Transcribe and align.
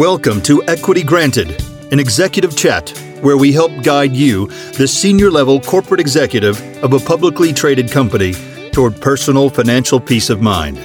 Welcome 0.00 0.40
to 0.44 0.64
Equity 0.66 1.02
Granted, 1.02 1.62
an 1.92 2.00
executive 2.00 2.56
chat 2.56 2.88
where 3.20 3.36
we 3.36 3.52
help 3.52 3.70
guide 3.82 4.16
you, 4.16 4.46
the 4.78 4.88
senior 4.88 5.30
level 5.30 5.60
corporate 5.60 6.00
executive 6.00 6.58
of 6.82 6.94
a 6.94 6.98
publicly 6.98 7.52
traded 7.52 7.90
company, 7.90 8.32
toward 8.72 8.98
personal 8.98 9.50
financial 9.50 10.00
peace 10.00 10.30
of 10.30 10.40
mind. 10.40 10.78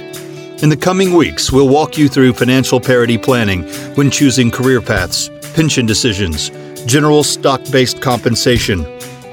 In 0.62 0.68
the 0.68 0.76
coming 0.76 1.14
weeks, 1.14 1.50
we'll 1.50 1.70
walk 1.70 1.96
you 1.96 2.10
through 2.10 2.34
financial 2.34 2.78
parity 2.78 3.16
planning 3.16 3.62
when 3.94 4.10
choosing 4.10 4.50
career 4.50 4.82
paths, 4.82 5.30
pension 5.54 5.86
decisions, 5.86 6.50
general 6.84 7.24
stock 7.24 7.62
based 7.72 8.02
compensation, 8.02 8.84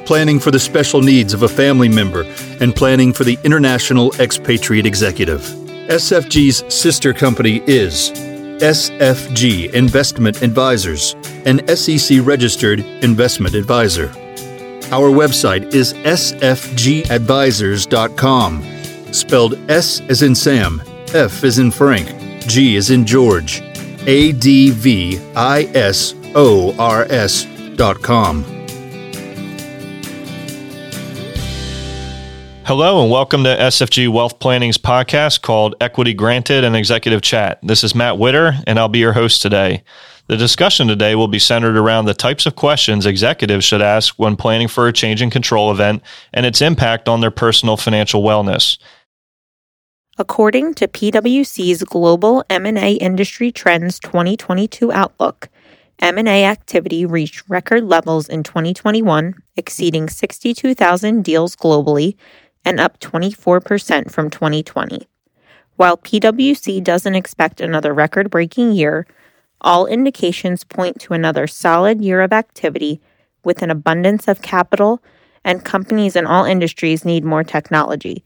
planning 0.05 0.39
for 0.39 0.51
the 0.51 0.59
special 0.59 1.01
needs 1.01 1.33
of 1.33 1.43
a 1.43 1.49
family 1.49 1.89
member, 1.89 2.23
and 2.61 2.73
planning 2.73 3.11
for 3.11 3.25
the 3.25 3.37
international 3.43 4.13
expatriate 4.21 4.85
executive. 4.85 5.41
SFG's 5.89 6.73
sister 6.73 7.11
company 7.11 7.61
is 7.67 8.32
SFG 8.63 9.73
Investment 9.73 10.41
Advisors, 10.41 11.15
an 11.45 11.67
SEC 11.75 12.25
registered 12.25 12.79
investment 13.03 13.55
advisor. 13.55 14.09
Our 14.89 15.11
website 15.11 15.73
is 15.73 15.93
sfgadvisors.com, 15.93 18.63
spelled 19.13 19.69
S 19.69 19.99
as 20.07 20.21
in 20.21 20.33
Sam, 20.33 20.81
F 21.13 21.43
as 21.43 21.59
in 21.59 21.71
Frank, 21.71 22.07
G 22.47 22.77
as 22.77 22.89
in 22.89 23.05
George, 23.05 23.61
A 24.07 24.31
D 24.31 24.69
V 24.69 25.19
I 25.35 25.63
S 25.73 26.15
O 26.33 26.73
R 26.79 27.05
S 27.09 27.45
Hello 32.65 33.01
and 33.01 33.11
welcome 33.11 33.43
to 33.43 33.49
SFG 33.49 34.07
Wealth 34.07 34.39
Planning's 34.39 34.77
podcast 34.77 35.41
called 35.41 35.75
Equity 35.81 36.13
Granted 36.13 36.63
and 36.63 36.77
Executive 36.77 37.21
Chat. 37.21 37.59
This 37.61 37.83
is 37.83 37.93
Matt 37.93 38.17
Witter 38.17 38.53
and 38.65 38.79
I'll 38.79 38.87
be 38.87 38.99
your 38.99 39.11
host 39.11 39.41
today. 39.41 39.83
The 40.27 40.37
discussion 40.37 40.87
today 40.87 41.13
will 41.15 41.27
be 41.27 41.39
centered 41.39 41.75
around 41.75 42.05
the 42.05 42.13
types 42.13 42.45
of 42.45 42.55
questions 42.55 43.05
executives 43.05 43.65
should 43.65 43.81
ask 43.81 44.17
when 44.17 44.37
planning 44.37 44.69
for 44.69 44.87
a 44.87 44.93
change 44.93 45.21
in 45.21 45.29
control 45.29 45.71
event 45.71 46.03
and 46.31 46.45
its 46.45 46.61
impact 46.61 47.09
on 47.09 47.19
their 47.19 47.31
personal 47.31 47.75
financial 47.75 48.23
wellness. 48.23 48.77
According 50.17 50.75
to 50.75 50.87
PwC's 50.87 51.83
Global 51.83 52.45
M&A 52.49 52.93
Industry 52.93 53.51
Trends 53.51 53.99
2022 53.99 54.89
Outlook, 54.89 55.49
M&A 55.99 56.45
activity 56.45 57.05
reached 57.05 57.43
record 57.49 57.83
levels 57.83 58.29
in 58.29 58.43
2021, 58.43 59.35
exceeding 59.57 60.09
62,000 60.09 61.23
deals 61.23 61.55
globally 61.57 62.15
and 62.65 62.79
up 62.79 62.99
24% 62.99 64.11
from 64.11 64.29
2020. 64.29 65.07
While 65.75 65.97
PwC 65.97 66.83
doesn't 66.83 67.15
expect 67.15 67.59
another 67.59 67.93
record 67.93 68.29
breaking 68.29 68.73
year, 68.73 69.07
all 69.61 69.85
indications 69.87 70.63
point 70.63 70.99
to 71.01 71.13
another 71.13 71.47
solid 71.47 72.01
year 72.01 72.21
of 72.21 72.33
activity 72.33 73.01
with 73.43 73.61
an 73.61 73.71
abundance 73.71 74.27
of 74.27 74.41
capital, 74.41 75.01
and 75.43 75.65
companies 75.65 76.15
in 76.15 76.25
all 76.25 76.45
industries 76.45 77.03
need 77.03 77.25
more 77.25 77.43
technology. 77.43 78.23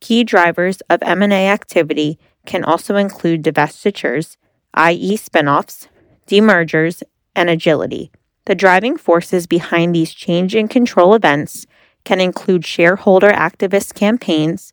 Key 0.00 0.24
drivers 0.24 0.80
of 0.88 1.02
M&A 1.02 1.48
activity 1.48 2.18
can 2.46 2.64
also 2.64 2.96
include 2.96 3.42
divestitures, 3.42 4.36
i.e. 4.74 5.16
spinoffs, 5.16 5.88
demergers, 6.26 7.02
and 7.34 7.50
agility. 7.50 8.10
The 8.46 8.54
driving 8.54 8.96
forces 8.96 9.46
behind 9.46 9.94
these 9.94 10.14
change 10.14 10.54
in 10.54 10.68
control 10.68 11.14
events 11.14 11.66
can 12.08 12.22
include 12.22 12.64
shareholder 12.64 13.28
activist 13.28 13.92
campaigns 13.92 14.72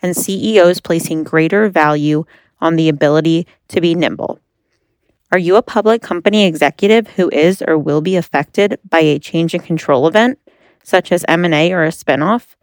and 0.00 0.16
CEOs 0.16 0.80
placing 0.80 1.24
greater 1.24 1.68
value 1.68 2.24
on 2.60 2.76
the 2.76 2.88
ability 2.88 3.44
to 3.66 3.80
be 3.80 3.92
nimble. 3.92 4.38
Are 5.32 5.38
you 5.38 5.56
a 5.56 5.62
public 5.62 6.00
company 6.00 6.46
executive 6.46 7.08
who 7.08 7.28
is 7.30 7.60
or 7.60 7.76
will 7.76 8.02
be 8.02 8.14
affected 8.14 8.78
by 8.88 9.00
a 9.00 9.18
change 9.18 9.52
in 9.52 9.62
control 9.62 10.06
event, 10.06 10.38
such 10.84 11.10
as 11.10 11.24
M&A 11.26 11.72
or 11.72 11.82
a 11.82 11.88
spinoff? 11.88 12.54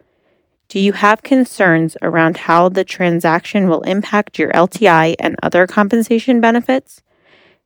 Do 0.69 0.79
you 0.79 0.93
have 0.93 1.21
concerns 1.23 1.97
around 2.01 2.37
how 2.37 2.69
the 2.69 2.85
transaction 2.85 3.67
will 3.67 3.81
impact 3.81 4.39
your 4.39 4.53
LTI 4.53 5.15
and 5.19 5.35
other 5.43 5.67
compensation 5.67 6.39
benefits? 6.39 7.01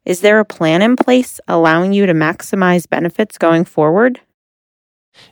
Is 0.05 0.21
there 0.21 0.39
a 0.39 0.45
plan 0.45 0.81
in 0.81 0.95
place 0.95 1.39
allowing 1.47 1.93
you 1.93 2.07
to 2.07 2.15
maximize 2.15 2.89
benefits 2.89 3.37
going 3.37 3.63
forward? 3.63 4.21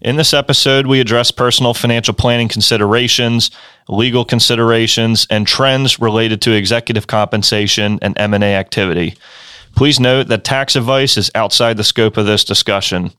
In 0.02 0.16
this 0.18 0.34
episode, 0.34 0.88
we 0.88 1.00
address 1.00 1.32
personal 1.32 1.74
financial 1.74 2.14
planning 2.14 2.48
considerations, 2.48 3.52
legal 3.88 4.26
considerations, 4.26 5.26
and 5.30 5.48
trends 5.48 6.00
related 6.00 6.42
to 6.44 6.52
executive 6.52 7.08
compensation 7.08 8.00
and 8.02 8.18
M&A 8.18 8.56
activity. 8.56 9.16
Please 9.76 10.00
note 10.00 10.28
that 10.28 10.44
tax 10.44 10.76
advice 10.76 11.18
is 11.18 11.32
outside 11.36 11.78
the 11.78 11.84
scope 11.84 12.18
of 12.18 12.26
this 12.26 12.44
discussion. 12.44 13.12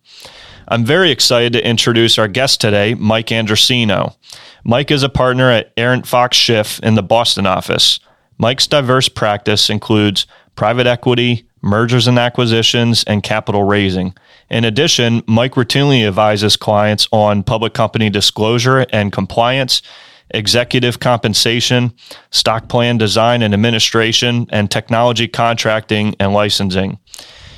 I'm 0.68 0.84
very 0.84 1.10
excited 1.10 1.52
to 1.52 1.68
introduce 1.68 2.18
our 2.18 2.28
guest 2.28 2.60
today, 2.60 2.94
Mike 2.94 3.28
Andresino. 3.28 4.16
Mike 4.64 4.90
is 4.90 5.02
a 5.02 5.08
partner 5.08 5.50
at 5.50 5.72
Arent 5.76 6.06
Fox 6.06 6.36
Schiff 6.36 6.80
in 6.80 6.94
the 6.94 7.02
Boston 7.02 7.46
office. 7.46 8.00
Mike's 8.38 8.66
diverse 8.66 9.08
practice 9.08 9.70
includes 9.70 10.26
private 10.56 10.86
equity, 10.86 11.46
mergers 11.66 12.06
and 12.06 12.18
acquisitions, 12.18 13.04
and 13.04 13.22
capital 13.22 13.64
raising. 13.64 14.14
In 14.48 14.64
addition, 14.64 15.22
Mike 15.26 15.54
routinely 15.54 16.06
advises 16.06 16.56
clients 16.56 17.08
on 17.12 17.42
public 17.42 17.74
company 17.74 18.08
disclosure 18.08 18.86
and 18.90 19.12
compliance, 19.12 19.82
executive 20.30 21.00
compensation, 21.00 21.92
stock 22.30 22.68
plan 22.68 22.98
design 22.98 23.42
and 23.42 23.52
administration, 23.52 24.46
and 24.50 24.70
technology 24.70 25.28
contracting 25.28 26.14
and 26.18 26.32
licensing. 26.32 26.98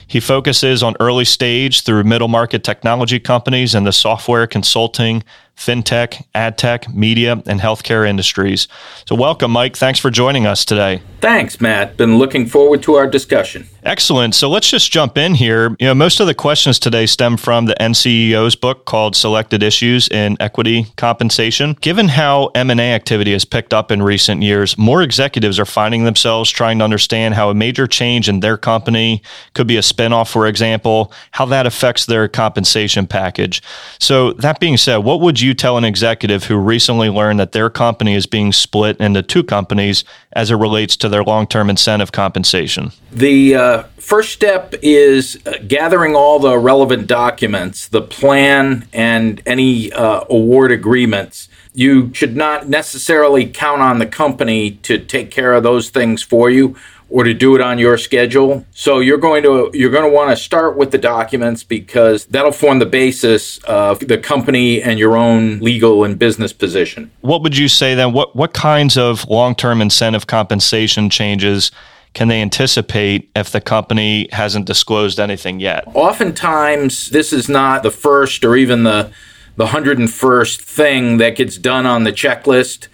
He 0.06 0.20
focuses 0.20 0.82
on 0.82 0.96
early 1.00 1.26
stage 1.26 1.82
through 1.82 2.04
middle 2.04 2.28
market 2.28 2.64
technology 2.64 3.20
companies 3.20 3.74
and 3.74 3.86
the 3.86 3.92
software 3.92 4.46
consulting, 4.46 5.22
fintech, 5.58 6.24
ad 6.34 6.56
tech, 6.56 6.88
media, 6.94 7.42
and 7.46 7.60
healthcare 7.60 8.08
industries. 8.08 8.68
So, 9.06 9.14
welcome, 9.14 9.50
Mike. 9.50 9.76
Thanks 9.76 9.98
for 9.98 10.10
joining 10.10 10.46
us 10.46 10.64
today. 10.64 11.02
Thanks, 11.20 11.60
Matt. 11.60 11.96
Been 11.96 12.16
looking 12.16 12.46
forward 12.46 12.82
to 12.84 12.94
our 12.94 13.08
discussion. 13.08 13.66
Excellent. 13.88 14.34
So 14.34 14.50
let's 14.50 14.68
just 14.68 14.92
jump 14.92 15.16
in 15.16 15.34
here. 15.34 15.74
You 15.78 15.86
know, 15.86 15.94
most 15.94 16.20
of 16.20 16.26
the 16.26 16.34
questions 16.34 16.78
today 16.78 17.06
stem 17.06 17.36
from 17.36 17.64
the 17.64 17.74
NCEO's 17.80 18.54
book 18.54 18.84
called 18.84 19.16
Selected 19.16 19.62
Issues 19.62 20.08
in 20.08 20.36
Equity 20.40 20.86
Compensation. 20.96 21.76
Given 21.80 22.08
how 22.08 22.48
M&A 22.54 22.92
activity 22.92 23.32
has 23.32 23.44
picked 23.46 23.72
up 23.72 23.90
in 23.90 24.02
recent 24.02 24.42
years, 24.42 24.76
more 24.76 25.02
executives 25.02 25.58
are 25.58 25.64
finding 25.64 26.04
themselves 26.04 26.50
trying 26.50 26.78
to 26.80 26.84
understand 26.84 27.34
how 27.34 27.48
a 27.48 27.54
major 27.54 27.86
change 27.86 28.28
in 28.28 28.40
their 28.40 28.58
company 28.58 29.22
could 29.54 29.66
be 29.66 29.78
a 29.78 29.80
spinoff, 29.80 30.30
for 30.30 30.46
example, 30.46 31.10
how 31.30 31.46
that 31.46 31.64
affects 31.64 32.04
their 32.04 32.28
compensation 32.28 33.06
package. 33.06 33.62
So 33.98 34.34
that 34.34 34.60
being 34.60 34.76
said, 34.76 34.98
what 34.98 35.20
would 35.22 35.40
you 35.40 35.47
tell 35.54 35.76
an 35.76 35.84
executive 35.84 36.44
who 36.44 36.56
recently 36.56 37.08
learned 37.08 37.40
that 37.40 37.52
their 37.52 37.70
company 37.70 38.14
is 38.14 38.26
being 38.26 38.52
split 38.52 38.98
into 39.00 39.22
two 39.22 39.42
companies 39.42 40.04
as 40.32 40.50
it 40.50 40.56
relates 40.56 40.96
to 40.98 41.08
their 41.08 41.22
long-term 41.22 41.70
incentive 41.70 42.12
compensation? 42.12 42.92
The 43.12 43.54
uh, 43.54 43.82
first 43.96 44.32
step 44.32 44.74
is 44.82 45.38
uh, 45.46 45.54
gathering 45.66 46.14
all 46.14 46.38
the 46.38 46.58
relevant 46.58 47.06
documents, 47.06 47.88
the 47.88 48.02
plan, 48.02 48.86
and 48.92 49.42
any 49.46 49.92
uh, 49.92 50.24
award 50.30 50.72
agreements. 50.72 51.48
You 51.74 52.12
should 52.14 52.36
not 52.36 52.68
necessarily 52.68 53.46
count 53.46 53.82
on 53.82 53.98
the 53.98 54.06
company 54.06 54.72
to 54.82 54.98
take 54.98 55.30
care 55.30 55.52
of 55.52 55.62
those 55.62 55.90
things 55.90 56.22
for 56.22 56.50
you 56.50 56.74
or 57.10 57.24
to 57.24 57.32
do 57.32 57.54
it 57.54 57.60
on 57.60 57.78
your 57.78 57.96
schedule. 57.96 58.64
So 58.72 59.00
you're 59.00 59.18
going 59.18 59.42
to 59.42 59.70
you're 59.72 59.90
going 59.90 60.04
to 60.04 60.14
want 60.14 60.30
to 60.30 60.36
start 60.36 60.76
with 60.76 60.90
the 60.90 60.98
documents 60.98 61.64
because 61.64 62.26
that'll 62.26 62.52
form 62.52 62.78
the 62.78 62.86
basis 62.86 63.58
of 63.64 64.00
the 64.00 64.18
company 64.18 64.82
and 64.82 64.98
your 64.98 65.16
own 65.16 65.58
legal 65.60 66.04
and 66.04 66.18
business 66.18 66.52
position. 66.52 67.10
What 67.20 67.42
would 67.42 67.56
you 67.56 67.68
say 67.68 67.94
then 67.94 68.12
what 68.12 68.36
what 68.36 68.52
kinds 68.52 68.96
of 68.96 69.26
long-term 69.28 69.80
incentive 69.80 70.26
compensation 70.26 71.10
changes 71.10 71.70
can 72.14 72.28
they 72.28 72.40
anticipate 72.40 73.30
if 73.36 73.50
the 73.52 73.60
company 73.60 74.28
hasn't 74.32 74.66
disclosed 74.66 75.20
anything 75.20 75.60
yet? 75.60 75.84
Oftentimes, 75.94 77.10
this 77.10 77.32
is 77.32 77.48
not 77.48 77.82
the 77.82 77.90
first 77.90 78.44
or 78.44 78.56
even 78.56 78.84
the 78.84 79.10
the 79.56 79.66
101st 79.66 80.60
thing 80.60 81.16
that 81.18 81.34
gets 81.34 81.56
done 81.56 81.84
on 81.84 82.04
the 82.04 82.12
checklist 82.12 82.86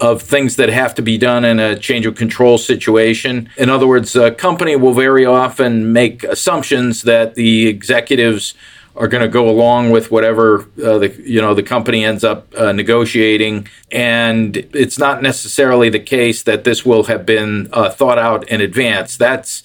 of 0.00 0.22
things 0.22 0.56
that 0.56 0.68
have 0.68 0.94
to 0.94 1.02
be 1.02 1.18
done 1.18 1.44
in 1.44 1.58
a 1.58 1.76
change 1.76 2.06
of 2.06 2.14
control 2.14 2.56
situation. 2.56 3.50
In 3.56 3.68
other 3.68 3.86
words, 3.86 4.14
a 4.14 4.30
company 4.30 4.76
will 4.76 4.94
very 4.94 5.24
often 5.24 5.92
make 5.92 6.22
assumptions 6.24 7.02
that 7.02 7.34
the 7.34 7.66
executives 7.66 8.54
are 8.94 9.08
going 9.08 9.22
to 9.22 9.28
go 9.28 9.48
along 9.48 9.90
with 9.90 10.10
whatever 10.10 10.62
uh, 10.84 10.98
the 10.98 11.14
you 11.24 11.40
know 11.40 11.54
the 11.54 11.62
company 11.62 12.04
ends 12.04 12.24
up 12.24 12.52
uh, 12.56 12.72
negotiating, 12.72 13.68
and 13.92 14.56
it's 14.56 14.98
not 14.98 15.22
necessarily 15.22 15.88
the 15.88 16.00
case 16.00 16.42
that 16.42 16.64
this 16.64 16.84
will 16.84 17.04
have 17.04 17.24
been 17.24 17.68
uh, 17.72 17.90
thought 17.90 18.18
out 18.18 18.48
in 18.48 18.60
advance. 18.60 19.16
That's 19.16 19.62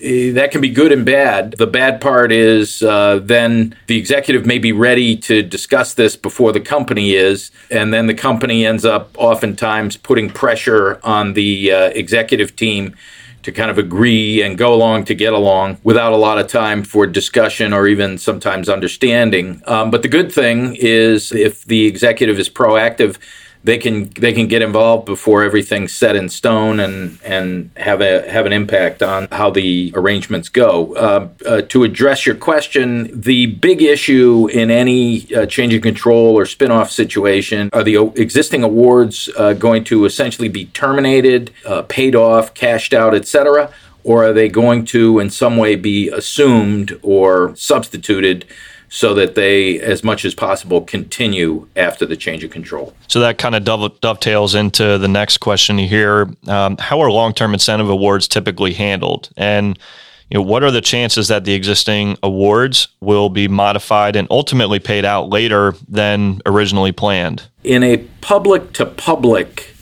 that 0.00 0.50
can 0.50 0.60
be 0.60 0.68
good 0.68 0.92
and 0.92 1.04
bad. 1.04 1.52
The 1.52 1.66
bad 1.66 2.00
part 2.00 2.32
is 2.32 2.82
uh, 2.82 3.20
then 3.22 3.74
the 3.86 3.98
executive 3.98 4.44
may 4.44 4.58
be 4.58 4.72
ready 4.72 5.16
to 5.16 5.42
discuss 5.42 5.94
this 5.94 6.16
before 6.16 6.52
the 6.52 6.60
company 6.60 7.14
is, 7.14 7.50
and 7.70 7.92
then 7.92 8.06
the 8.06 8.14
company 8.14 8.66
ends 8.66 8.84
up 8.84 9.10
oftentimes 9.16 9.96
putting 9.96 10.30
pressure 10.30 11.00
on 11.02 11.32
the 11.32 11.72
uh, 11.72 11.84
executive 11.88 12.54
team 12.56 12.94
to 13.42 13.52
kind 13.52 13.70
of 13.70 13.78
agree 13.78 14.42
and 14.42 14.58
go 14.58 14.74
along 14.74 15.04
to 15.04 15.14
get 15.14 15.32
along 15.32 15.78
without 15.84 16.12
a 16.12 16.16
lot 16.16 16.36
of 16.36 16.48
time 16.48 16.82
for 16.82 17.06
discussion 17.06 17.72
or 17.72 17.86
even 17.86 18.18
sometimes 18.18 18.68
understanding. 18.68 19.62
Um, 19.66 19.90
but 19.90 20.02
the 20.02 20.08
good 20.08 20.32
thing 20.32 20.74
is 20.74 21.30
if 21.32 21.64
the 21.64 21.86
executive 21.86 22.40
is 22.40 22.50
proactive 22.50 23.18
they 23.66 23.78
can 23.78 24.08
they 24.10 24.32
can 24.32 24.46
get 24.46 24.62
involved 24.62 25.04
before 25.04 25.42
everything's 25.42 25.92
set 25.92 26.14
in 26.14 26.28
stone 26.28 26.78
and 26.78 27.18
and 27.24 27.70
have 27.76 28.00
a 28.00 28.30
have 28.30 28.46
an 28.46 28.52
impact 28.52 29.02
on 29.02 29.26
how 29.32 29.50
the 29.50 29.92
arrangements 29.96 30.48
go. 30.48 30.94
Uh, 30.94 31.28
uh, 31.44 31.62
to 31.62 31.82
address 31.82 32.24
your 32.24 32.36
question, 32.36 33.10
the 33.12 33.46
big 33.46 33.82
issue 33.82 34.48
in 34.52 34.70
any 34.70 35.34
uh, 35.34 35.44
change 35.46 35.74
of 35.74 35.82
control 35.82 36.38
or 36.38 36.44
spinoff 36.44 36.90
situation 36.90 37.68
are 37.72 37.82
the 37.82 37.96
existing 38.14 38.62
awards 38.62 39.28
uh, 39.36 39.52
going 39.52 39.82
to 39.82 40.04
essentially 40.04 40.48
be 40.48 40.66
terminated, 40.66 41.52
uh, 41.66 41.82
paid 41.82 42.14
off, 42.14 42.54
cashed 42.54 42.94
out, 42.94 43.14
etc 43.14 43.72
or 44.04 44.24
are 44.24 44.32
they 44.32 44.48
going 44.48 44.84
to 44.84 45.18
in 45.18 45.28
some 45.28 45.56
way 45.56 45.74
be 45.74 46.08
assumed 46.10 46.96
or 47.02 47.56
substituted 47.56 48.46
so 48.88 49.14
that 49.14 49.34
they, 49.34 49.80
as 49.80 50.04
much 50.04 50.24
as 50.24 50.34
possible, 50.34 50.80
continue 50.80 51.68
after 51.76 52.06
the 52.06 52.16
change 52.16 52.44
of 52.44 52.50
control. 52.50 52.94
So 53.08 53.20
that 53.20 53.38
kind 53.38 53.54
of 53.54 53.64
dovetails 54.00 54.54
into 54.54 54.98
the 54.98 55.08
next 55.08 55.38
question 55.38 55.78
here. 55.78 56.30
Um, 56.46 56.76
how 56.78 57.00
are 57.00 57.10
long 57.10 57.34
term 57.34 57.52
incentive 57.52 57.88
awards 57.88 58.28
typically 58.28 58.74
handled? 58.74 59.30
And 59.36 59.78
you 60.30 60.38
know, 60.38 60.42
what 60.42 60.64
are 60.64 60.72
the 60.72 60.80
chances 60.80 61.28
that 61.28 61.44
the 61.44 61.52
existing 61.52 62.16
awards 62.22 62.88
will 63.00 63.28
be 63.28 63.46
modified 63.46 64.16
and 64.16 64.26
ultimately 64.30 64.80
paid 64.80 65.04
out 65.04 65.28
later 65.28 65.74
than 65.88 66.40
originally 66.46 66.90
planned? 66.90 67.44
In 67.62 67.84
a 67.84 67.98
public 68.20 68.72
to 68.74 68.86
public 68.86 69.75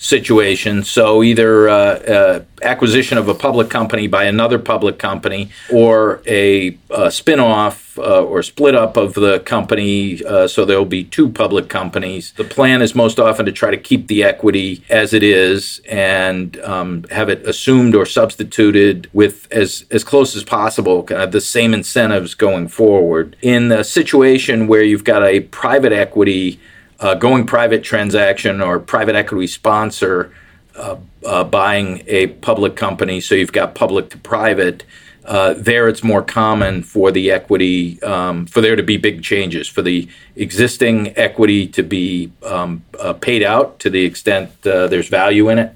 situation. 0.00 0.82
So 0.82 1.22
either 1.22 1.68
uh, 1.68 1.74
uh, 1.74 2.44
acquisition 2.62 3.18
of 3.18 3.28
a 3.28 3.34
public 3.34 3.68
company 3.68 4.06
by 4.06 4.24
another 4.24 4.58
public 4.58 4.98
company, 4.98 5.50
or 5.70 6.22
a, 6.26 6.78
a 6.88 7.10
spin-off 7.10 7.98
uh, 7.98 8.24
or 8.24 8.42
split 8.42 8.74
up 8.74 8.96
of 8.96 9.12
the 9.12 9.40
company. 9.40 10.24
Uh, 10.24 10.48
so 10.48 10.64
there 10.64 10.78
will 10.78 10.86
be 10.86 11.04
two 11.04 11.28
public 11.28 11.68
companies. 11.68 12.32
The 12.32 12.44
plan 12.44 12.80
is 12.80 12.94
most 12.94 13.20
often 13.20 13.44
to 13.44 13.52
try 13.52 13.70
to 13.70 13.76
keep 13.76 14.06
the 14.06 14.24
equity 14.24 14.82
as 14.88 15.12
it 15.12 15.22
is 15.22 15.82
and 15.86 16.58
um, 16.60 17.04
have 17.10 17.28
it 17.28 17.46
assumed 17.46 17.94
or 17.94 18.06
substituted 18.06 19.10
with 19.12 19.52
as 19.52 19.84
as 19.90 20.02
close 20.02 20.34
as 20.34 20.44
possible, 20.44 21.02
kind 21.02 21.20
of 21.20 21.32
the 21.32 21.42
same 21.42 21.74
incentives 21.74 22.34
going 22.34 22.68
forward. 22.68 23.36
In 23.42 23.68
the 23.68 23.82
situation 23.82 24.66
where 24.66 24.82
you've 24.82 25.04
got 25.04 25.22
a 25.22 25.40
private 25.40 25.92
equity 25.92 26.58
uh, 27.00 27.14
going 27.14 27.46
private 27.46 27.82
transaction 27.82 28.60
or 28.60 28.78
private 28.78 29.16
equity 29.16 29.46
sponsor 29.46 30.32
uh, 30.76 30.96
uh, 31.26 31.44
buying 31.44 32.02
a 32.06 32.28
public 32.28 32.76
company, 32.76 33.20
so 33.20 33.34
you've 33.34 33.52
got 33.52 33.74
public 33.74 34.10
to 34.10 34.18
private. 34.18 34.84
Uh, 35.24 35.54
there, 35.56 35.88
it's 35.88 36.02
more 36.02 36.22
common 36.22 36.82
for 36.82 37.10
the 37.12 37.30
equity 37.30 38.02
um, 38.02 38.46
for 38.46 38.60
there 38.60 38.76
to 38.76 38.82
be 38.82 38.96
big 38.96 39.22
changes 39.22 39.68
for 39.68 39.82
the 39.82 40.08
existing 40.36 41.16
equity 41.18 41.66
to 41.66 41.82
be 41.82 42.32
um, 42.44 42.82
uh, 42.98 43.12
paid 43.12 43.42
out 43.42 43.78
to 43.78 43.90
the 43.90 44.04
extent 44.04 44.50
uh, 44.66 44.86
there's 44.86 45.08
value 45.08 45.50
in 45.50 45.58
it, 45.58 45.74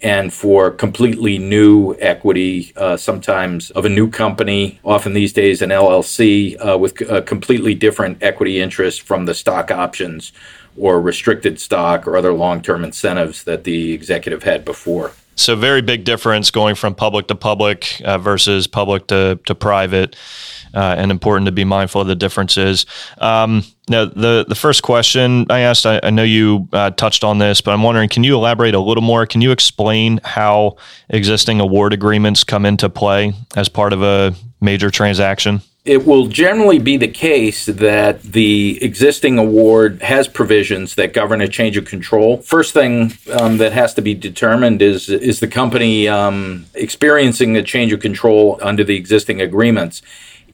and 0.00 0.32
for 0.32 0.70
completely 0.70 1.38
new 1.38 1.96
equity, 1.98 2.72
uh, 2.76 2.96
sometimes 2.96 3.70
of 3.72 3.84
a 3.84 3.88
new 3.88 4.08
company, 4.08 4.78
often 4.84 5.12
these 5.12 5.32
days 5.32 5.60
an 5.60 5.70
LLC, 5.70 6.56
uh, 6.64 6.78
with 6.78 6.94
completely 7.26 7.74
different 7.74 8.22
equity 8.22 8.60
interest 8.60 9.02
from 9.02 9.24
the 9.24 9.34
stock 9.34 9.70
options 9.70 10.32
or 10.76 11.00
restricted 11.00 11.60
stock 11.60 12.06
or 12.06 12.16
other 12.16 12.32
long 12.32 12.62
term 12.62 12.84
incentives 12.84 13.44
that 13.44 13.64
the 13.64 13.92
executive 13.92 14.42
had 14.42 14.64
before. 14.64 15.12
So, 15.36 15.56
very 15.56 15.82
big 15.82 16.04
difference 16.04 16.50
going 16.50 16.76
from 16.76 16.94
public 16.94 17.26
to 17.26 17.34
public 17.34 18.00
uh, 18.04 18.18
versus 18.18 18.66
public 18.66 19.08
to, 19.08 19.38
to 19.46 19.54
private, 19.54 20.16
uh, 20.74 20.94
and 20.98 21.10
important 21.10 21.46
to 21.46 21.52
be 21.52 21.64
mindful 21.64 22.00
of 22.00 22.06
the 22.06 22.14
differences. 22.14 22.86
Um, 23.18 23.64
now, 23.88 24.04
the, 24.04 24.44
the 24.48 24.54
first 24.54 24.82
question 24.82 25.46
I 25.50 25.60
asked, 25.60 25.86
I, 25.86 26.00
I 26.02 26.10
know 26.10 26.22
you 26.22 26.68
uh, 26.72 26.90
touched 26.90 27.24
on 27.24 27.38
this, 27.38 27.60
but 27.60 27.72
I'm 27.72 27.82
wondering 27.82 28.08
can 28.08 28.24
you 28.24 28.34
elaborate 28.36 28.74
a 28.74 28.80
little 28.80 29.02
more? 29.02 29.26
Can 29.26 29.40
you 29.40 29.50
explain 29.50 30.20
how 30.24 30.76
existing 31.08 31.60
award 31.60 31.92
agreements 31.92 32.44
come 32.44 32.64
into 32.64 32.88
play 32.88 33.34
as 33.56 33.68
part 33.68 33.92
of 33.92 34.02
a 34.02 34.34
major 34.60 34.90
transaction? 34.90 35.60
It 35.84 36.06
will 36.06 36.28
generally 36.28 36.78
be 36.78 36.96
the 36.96 37.08
case 37.08 37.66
that 37.66 38.22
the 38.22 38.82
existing 38.82 39.36
award 39.36 40.00
has 40.02 40.26
provisions 40.26 40.94
that 40.94 41.12
govern 41.12 41.42
a 41.42 41.48
change 41.48 41.76
of 41.76 41.84
control. 41.84 42.38
First 42.38 42.72
thing 42.72 43.12
um, 43.38 43.58
that 43.58 43.72
has 43.72 43.92
to 43.94 44.02
be 44.02 44.14
determined 44.14 44.80
is 44.80 45.10
is 45.10 45.40
the 45.40 45.46
company 45.46 46.08
um, 46.08 46.64
experiencing 46.74 47.56
a 47.56 47.62
change 47.62 47.92
of 47.92 48.00
control 48.00 48.58
under 48.62 48.82
the 48.82 48.96
existing 48.96 49.42
agreements. 49.42 50.00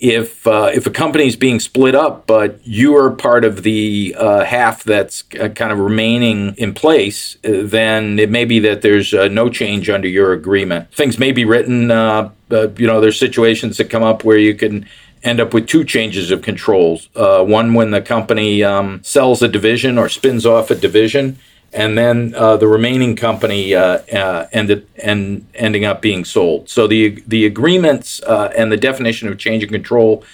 If 0.00 0.46
uh, 0.48 0.70
if 0.74 0.86
a 0.86 0.90
company 0.90 1.28
is 1.28 1.36
being 1.36 1.60
split 1.60 1.94
up, 1.94 2.26
but 2.26 2.58
you 2.66 2.96
are 2.96 3.10
part 3.10 3.44
of 3.44 3.62
the 3.62 4.16
uh, 4.18 4.44
half 4.44 4.82
that's 4.82 5.22
uh, 5.38 5.50
kind 5.50 5.70
of 5.70 5.78
remaining 5.78 6.56
in 6.56 6.74
place, 6.74 7.36
uh, 7.44 7.62
then 7.64 8.18
it 8.18 8.30
may 8.30 8.46
be 8.46 8.58
that 8.60 8.82
there's 8.82 9.14
uh, 9.14 9.28
no 9.28 9.48
change 9.48 9.88
under 9.90 10.08
your 10.08 10.32
agreement. 10.32 10.92
Things 10.92 11.18
may 11.20 11.30
be 11.30 11.44
written. 11.44 11.92
Uh, 11.92 12.30
you 12.50 12.86
know, 12.86 13.00
there's 13.00 13.18
situations 13.18 13.76
that 13.76 13.90
come 13.90 14.02
up 14.02 14.24
where 14.24 14.38
you 14.38 14.56
can 14.56 14.86
end 15.22 15.40
up 15.40 15.52
with 15.52 15.67
two 15.67 15.84
changes 15.84 16.31
of 16.31 16.43
controls. 16.43 17.08
Uh, 17.14 17.44
one 17.44 17.75
when 17.75 17.90
the 17.90 18.00
company 18.00 18.62
um, 18.62 19.02
sells 19.02 19.43
a 19.43 19.49
division 19.49 19.99
or 19.99 20.08
spins 20.08 20.46
off 20.46 20.70
a 20.70 20.75
division, 20.75 21.38
and 21.72 21.96
then 21.96 22.34
uh, 22.37 22.56
the 22.56 22.67
remaining 22.67 23.14
company 23.14 23.75
uh, 23.75 23.99
uh 24.12 24.49
ended 24.52 24.87
and 25.02 25.46
ending 25.55 25.84
up 25.84 26.00
being 26.00 26.25
sold. 26.25 26.69
So 26.69 26.87
the 26.87 27.22
the 27.26 27.46
agreements 27.46 28.22
uh, 28.22 28.52
and 28.56 28.72
the 28.72 28.76
definition 28.76 29.28
of 29.28 29.38
change 29.38 29.62
of 29.62 29.70
control 29.70 30.25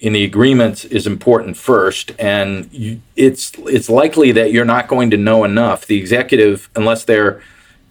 in 0.00 0.12
the 0.12 0.24
agreements 0.24 0.84
is 0.84 1.06
important 1.06 1.56
first, 1.56 2.10
and 2.18 2.68
you, 2.72 3.00
it's 3.14 3.52
it's 3.58 3.88
likely 3.88 4.32
that 4.32 4.52
you're 4.52 4.64
not 4.64 4.88
going 4.88 5.10
to 5.10 5.16
know 5.16 5.44
enough. 5.44 5.86
The 5.86 5.96
executive, 5.96 6.68
unless 6.74 7.04
they're 7.04 7.40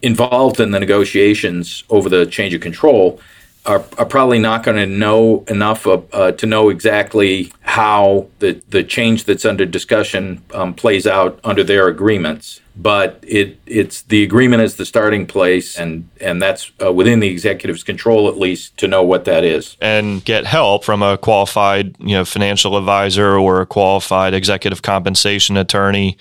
involved 0.02 0.60
in 0.60 0.72
the 0.72 0.80
negotiations 0.80 1.84
over 1.90 2.10
the 2.10 2.26
change 2.26 2.54
of 2.54 2.60
control, 2.62 3.22
are, 3.66 3.84
are 3.98 4.06
probably 4.06 4.40
not 4.40 4.64
going 4.64 4.78
to 4.78 4.86
know 4.86 5.44
enough 5.48 5.86
uh, 5.86 6.32
to 6.32 6.46
know 6.46 6.70
exactly 6.70 7.52
how 7.62 8.28
the, 8.40 8.62
the 8.70 8.84
change 8.84 9.26
that's 9.26 9.46
under 9.46 9.66
discussion 9.66 10.44
um, 10.54 10.74
plays 10.74 11.06
out 11.06 11.40
under 11.44 11.64
their 11.64 11.88
agreements. 11.88 12.61
But 12.76 13.20
it 13.28 13.60
it's 13.66 14.04
the 14.04 14.24
agreement 14.24 14.64
is 14.64 14.76
the 14.76 14.86
starting 14.86 15.28
place, 15.28 15.78
and 15.78 16.10
and 16.22 16.42
that's 16.42 16.72
uh, 16.82 16.92
within 16.94 17.20
the 17.20 17.28
executive's 17.28 17.84
control 17.84 18.30
at 18.30 18.38
least 18.38 18.78
to 18.78 18.88
know 18.88 19.04
what 19.04 19.26
that 19.26 19.44
is. 19.44 19.76
And 19.82 20.24
get 20.24 20.46
help 20.46 20.86
from 20.86 21.04
a 21.04 21.18
qualified 21.18 21.96
you 22.00 22.16
know 22.16 22.24
financial 22.24 22.78
advisor 22.78 23.38
or 23.38 23.62
a 23.62 23.66
qualified 23.66 24.34
executive 24.34 24.82
compensation 24.82 25.58
attorney 25.58 26.18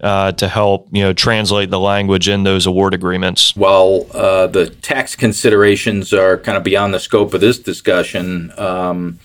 uh, 0.00 0.32
to 0.32 0.48
help 0.48 0.88
you 0.90 1.02
know 1.02 1.12
translate 1.12 1.70
the 1.70 1.80
language 1.80 2.28
in 2.28 2.42
those 2.42 2.66
award 2.66 2.94
agreements. 2.94 3.54
While 3.54 4.06
uh, 4.12 4.48
the 4.48 4.70
tax 4.70 5.14
considerations 5.14 6.12
are 6.12 6.36
kind 6.36 6.58
of 6.58 6.64
beyond 6.64 6.92
the 6.92 7.00
scope 7.00 7.32
of 7.32 7.40
this 7.40 7.58
discussion. 7.58 8.52
Um, 8.58 9.20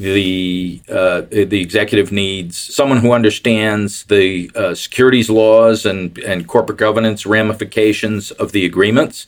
the 0.00 0.80
uh, 0.88 1.20
the 1.30 1.60
executive 1.60 2.10
needs 2.10 2.56
someone 2.56 2.98
who 2.98 3.12
understands 3.12 4.04
the 4.04 4.50
uh, 4.54 4.74
securities 4.74 5.28
laws 5.28 5.84
and 5.84 6.16
and 6.20 6.48
corporate 6.48 6.78
governance 6.78 7.26
ramifications 7.26 8.30
of 8.30 8.52
the 8.52 8.64
agreements, 8.64 9.26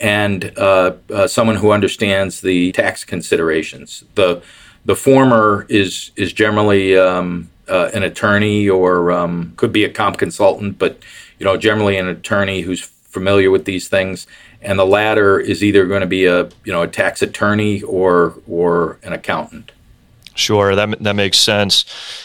and 0.00 0.50
uh, 0.56 0.92
uh 1.12 1.26
someone 1.26 1.56
who 1.56 1.72
understands 1.72 2.40
the 2.40 2.72
tax 2.72 3.04
considerations. 3.04 4.04
the 4.14 4.42
The 4.86 4.96
former 4.96 5.66
is 5.68 6.10
is 6.16 6.32
generally 6.32 6.96
um, 6.96 7.50
uh, 7.68 7.90
an 7.92 8.02
attorney 8.02 8.66
or 8.66 9.12
um, 9.12 9.52
could 9.56 9.72
be 9.72 9.84
a 9.84 9.90
comp 9.90 10.16
consultant, 10.16 10.78
but 10.78 10.98
you 11.38 11.44
know 11.44 11.58
generally 11.58 11.98
an 11.98 12.08
attorney 12.08 12.62
who's 12.62 12.80
familiar 12.80 13.50
with 13.50 13.66
these 13.66 13.88
things. 13.88 14.26
And 14.62 14.78
the 14.78 14.86
latter 14.86 15.38
is 15.38 15.62
either 15.62 15.84
going 15.84 16.00
to 16.00 16.06
be 16.06 16.24
a 16.24 16.44
you 16.64 16.72
know 16.72 16.80
a 16.80 16.88
tax 16.88 17.20
attorney 17.20 17.82
or 17.82 18.40
or 18.48 18.98
an 19.02 19.12
accountant. 19.12 19.73
Sure, 20.36 20.74
that 20.74 21.00
that 21.02 21.14
makes 21.14 21.38
sense. 21.38 21.84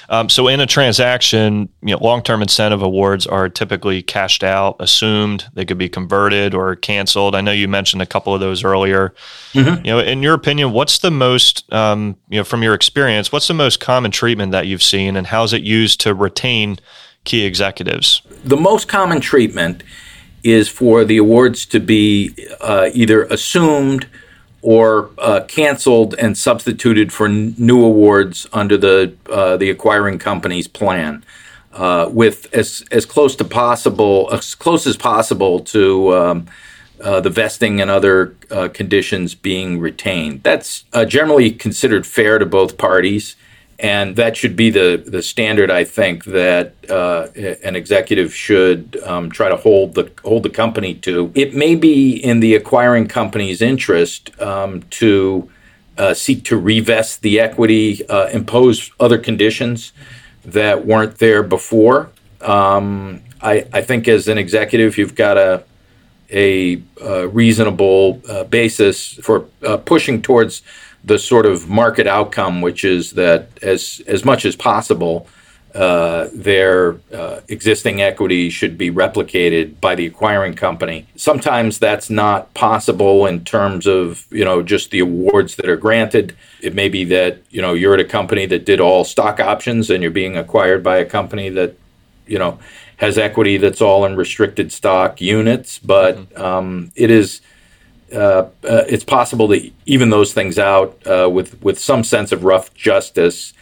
Um, 0.10 0.30
so, 0.30 0.48
in 0.48 0.60
a 0.60 0.66
transaction, 0.66 1.70
you 1.82 1.96
know, 1.96 2.04
long-term 2.04 2.42
incentive 2.42 2.82
awards 2.82 3.28
are 3.28 3.50
typically 3.50 4.02
cashed 4.02 4.44
out, 4.44 4.78
assumed. 4.80 5.46
They 5.54 5.64
could 5.64 5.78
be 5.78 5.90
converted 5.90 6.56
or 6.56 6.76
canceled. 6.76 7.36
I 7.36 7.42
know 7.42 7.52
you 7.52 7.68
mentioned 7.68 8.02
a 8.02 8.08
couple 8.08 8.34
of 8.34 8.40
those 8.40 8.64
earlier. 8.64 9.14
Mm-hmm. 9.54 9.86
You 9.86 9.92
know, 9.92 10.00
in 10.00 10.24
your 10.24 10.34
opinion, 10.34 10.72
what's 10.72 10.98
the 10.98 11.12
most, 11.12 11.72
um, 11.72 12.18
you 12.30 12.40
know, 12.40 12.44
from 12.44 12.64
your 12.64 12.74
experience, 12.74 13.32
what's 13.32 13.48
the 13.48 13.54
most 13.54 13.80
common 13.80 14.10
treatment 14.10 14.52
that 14.54 14.66
you've 14.66 14.84
seen, 14.84 15.16
and 15.16 15.28
how's 15.28 15.54
it 15.54 15.62
used 15.62 16.02
to 16.02 16.16
retain 16.16 16.80
key 17.26 17.46
executives? 17.46 18.24
The 18.44 18.58
most 18.58 18.88
common 18.88 19.22
treatment 19.22 19.84
is 20.44 20.68
for 20.68 21.06
the 21.06 21.18
awards 21.18 21.66
to 21.68 21.80
be 21.80 22.34
uh, 22.62 22.90
either 22.94 23.24
assumed 23.26 24.08
or 24.62 25.10
uh, 25.18 25.42
canceled 25.48 26.14
and 26.16 26.38
substituted 26.38 27.14
for 27.14 27.28
n- 27.28 27.56
new 27.58 27.84
awards 27.84 28.48
under 28.52 28.78
the 28.78 29.14
uh, 29.30 29.58
the 29.58 29.70
acquiring 29.70 30.20
company's 30.20 30.68
plan, 30.68 31.24
uh, 31.74 32.10
with 32.12 32.54
as 32.54 32.84
as 32.92 33.06
close 33.06 33.36
to 33.36 33.44
possible 33.44 34.30
as 34.32 34.56
close 34.56 34.86
as 34.86 34.98
possible 34.98 35.60
to 35.60 36.16
um, 36.16 36.48
uh, 37.02 37.22
the 37.22 37.30
vesting 37.30 37.80
and 37.80 37.90
other 37.90 38.36
uh, 38.52 38.68
conditions 38.68 39.36
being 39.36 39.80
retained. 39.80 40.44
That's 40.44 40.84
uh, 40.94 41.06
generally 41.06 41.52
considered 41.52 42.06
fair 42.06 42.40
to 42.40 42.46
both 42.46 42.78
parties, 42.78 43.36
and 43.80 44.18
that 44.18 44.36
should 44.36 44.58
be 44.58 44.70
the, 44.70 45.02
the 45.06 45.22
standard. 45.22 45.72
I 45.72 45.86
think 45.86 46.26
that 46.26 46.74
uh, 46.90 47.28
an 47.64 47.78
executive 47.78 48.36
should 48.36 49.02
um, 49.06 49.32
try 49.32 49.48
to 49.48 49.56
hold 49.56 49.96
the 49.96 50.12
hold 50.24 50.44
the 50.44 50.50
company 50.50 50.94
to. 50.96 51.32
It 51.34 51.56
may 51.56 51.76
be 51.76 52.12
in 52.12 52.42
the 52.42 52.56
acquiring 52.56 53.08
company's 53.08 53.62
interest 53.62 54.40
um, 54.42 54.84
to 54.92 55.50
uh, 55.98 56.14
seek 56.14 56.44
to 56.46 56.58
revest 56.58 57.22
the 57.22 57.40
equity, 57.40 58.08
uh, 58.10 58.28
impose 58.28 58.92
other 59.00 59.18
conditions 59.18 59.94
that 60.44 60.86
weren't 60.86 61.18
there 61.20 61.42
before. 61.42 62.10
Um, 62.42 63.22
I, 63.42 63.66
I 63.72 63.82
think 63.82 64.08
as 64.10 64.28
an 64.28 64.38
executive, 64.38 64.98
you've 64.98 65.16
got 65.16 65.38
a 65.38 65.64
a 66.32 66.76
reasonable 67.28 68.22
uh, 68.30 68.44
basis 68.44 69.14
for 69.14 69.46
uh, 69.66 69.78
pushing 69.78 70.22
towards 70.22 70.62
the 71.04 71.20
sort 71.20 71.46
of 71.46 71.70
market 71.70 72.08
outcome, 72.08 72.62
which 72.62 72.84
is 72.84 73.12
that 73.14 73.50
as 73.64 74.02
as 74.08 74.26
much 74.26 74.46
as 74.46 74.56
possible, 74.56 75.28
uh, 75.76 76.28
their 76.34 76.98
uh, 77.14 77.42
existing 77.48 78.02
equity 78.02 78.50
should 78.50 78.78
be 78.78 78.90
replicated 78.90 79.80
by 79.80 79.94
the 79.94 80.06
acquiring 80.06 80.56
company. 80.56 81.06
Sometimes 81.16 81.78
that's 81.78 82.10
not 82.10 82.52
possible 82.54 83.28
in 83.28 83.44
terms 83.46 83.86
of 83.86 84.26
you 84.32 84.44
know 84.44 84.64
just 84.64 84.90
the 84.92 85.00
awards 85.00 85.56
that 85.58 85.70
are 85.70 85.78
granted. 85.78 86.36
It 86.62 86.74
may 86.74 86.90
be 86.90 87.04
that 87.06 87.44
you 87.52 87.62
know 87.62 87.74
you're 87.74 87.94
at 87.94 88.00
a 88.00 88.06
company 88.06 88.46
that 88.48 88.66
did 88.66 88.80
all 88.80 89.04
stock 89.04 89.40
options 89.40 89.90
and 89.90 90.02
you're 90.02 90.12
being 90.12 90.36
acquired 90.36 90.84
by 90.84 90.98
a 90.98 91.06
company 91.06 91.50
that 91.50 91.76
you 92.26 92.40
know 92.40 92.60
has 92.98 93.18
equity 93.18 93.58
that's 93.58 93.82
all 93.82 94.06
in 94.06 94.16
restricted 94.16 94.72
stock 94.72 95.22
units, 95.22 95.80
but 95.80 96.18
mm-hmm. 96.18 96.42
um, 96.42 96.92
it 96.96 97.12
is. 97.12 97.42
Uh, 98.14 98.48
uh, 98.64 98.84
it's 98.88 99.04
possible 99.04 99.48
to 99.50 99.72
even 99.86 100.10
those 100.10 100.34
things 100.34 100.58
out 100.58 100.98
uh, 101.06 101.30
with 101.30 101.62
with 101.62 101.80
some 101.80 102.04
sense 102.04 102.32
of 102.32 102.44
rough 102.44 102.74
justice, 102.74 103.54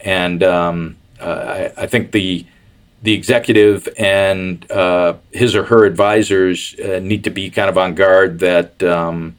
and 0.00 0.42
um, 0.44 0.96
uh, 1.20 1.70
I, 1.76 1.82
I, 1.82 1.86
think 1.86 2.12
the 2.12 2.46
the 3.02 3.12
executive 3.12 3.88
and 3.98 4.70
uh, 4.70 5.14
his 5.32 5.56
or 5.56 5.64
her 5.64 5.84
advisors 5.84 6.76
need 6.78 7.24
to 7.24 7.30
be 7.30 7.50
kind 7.50 7.68
of 7.68 7.76
on 7.76 7.94
guard 7.94 8.38
that 8.40 8.80
um, 8.82 9.36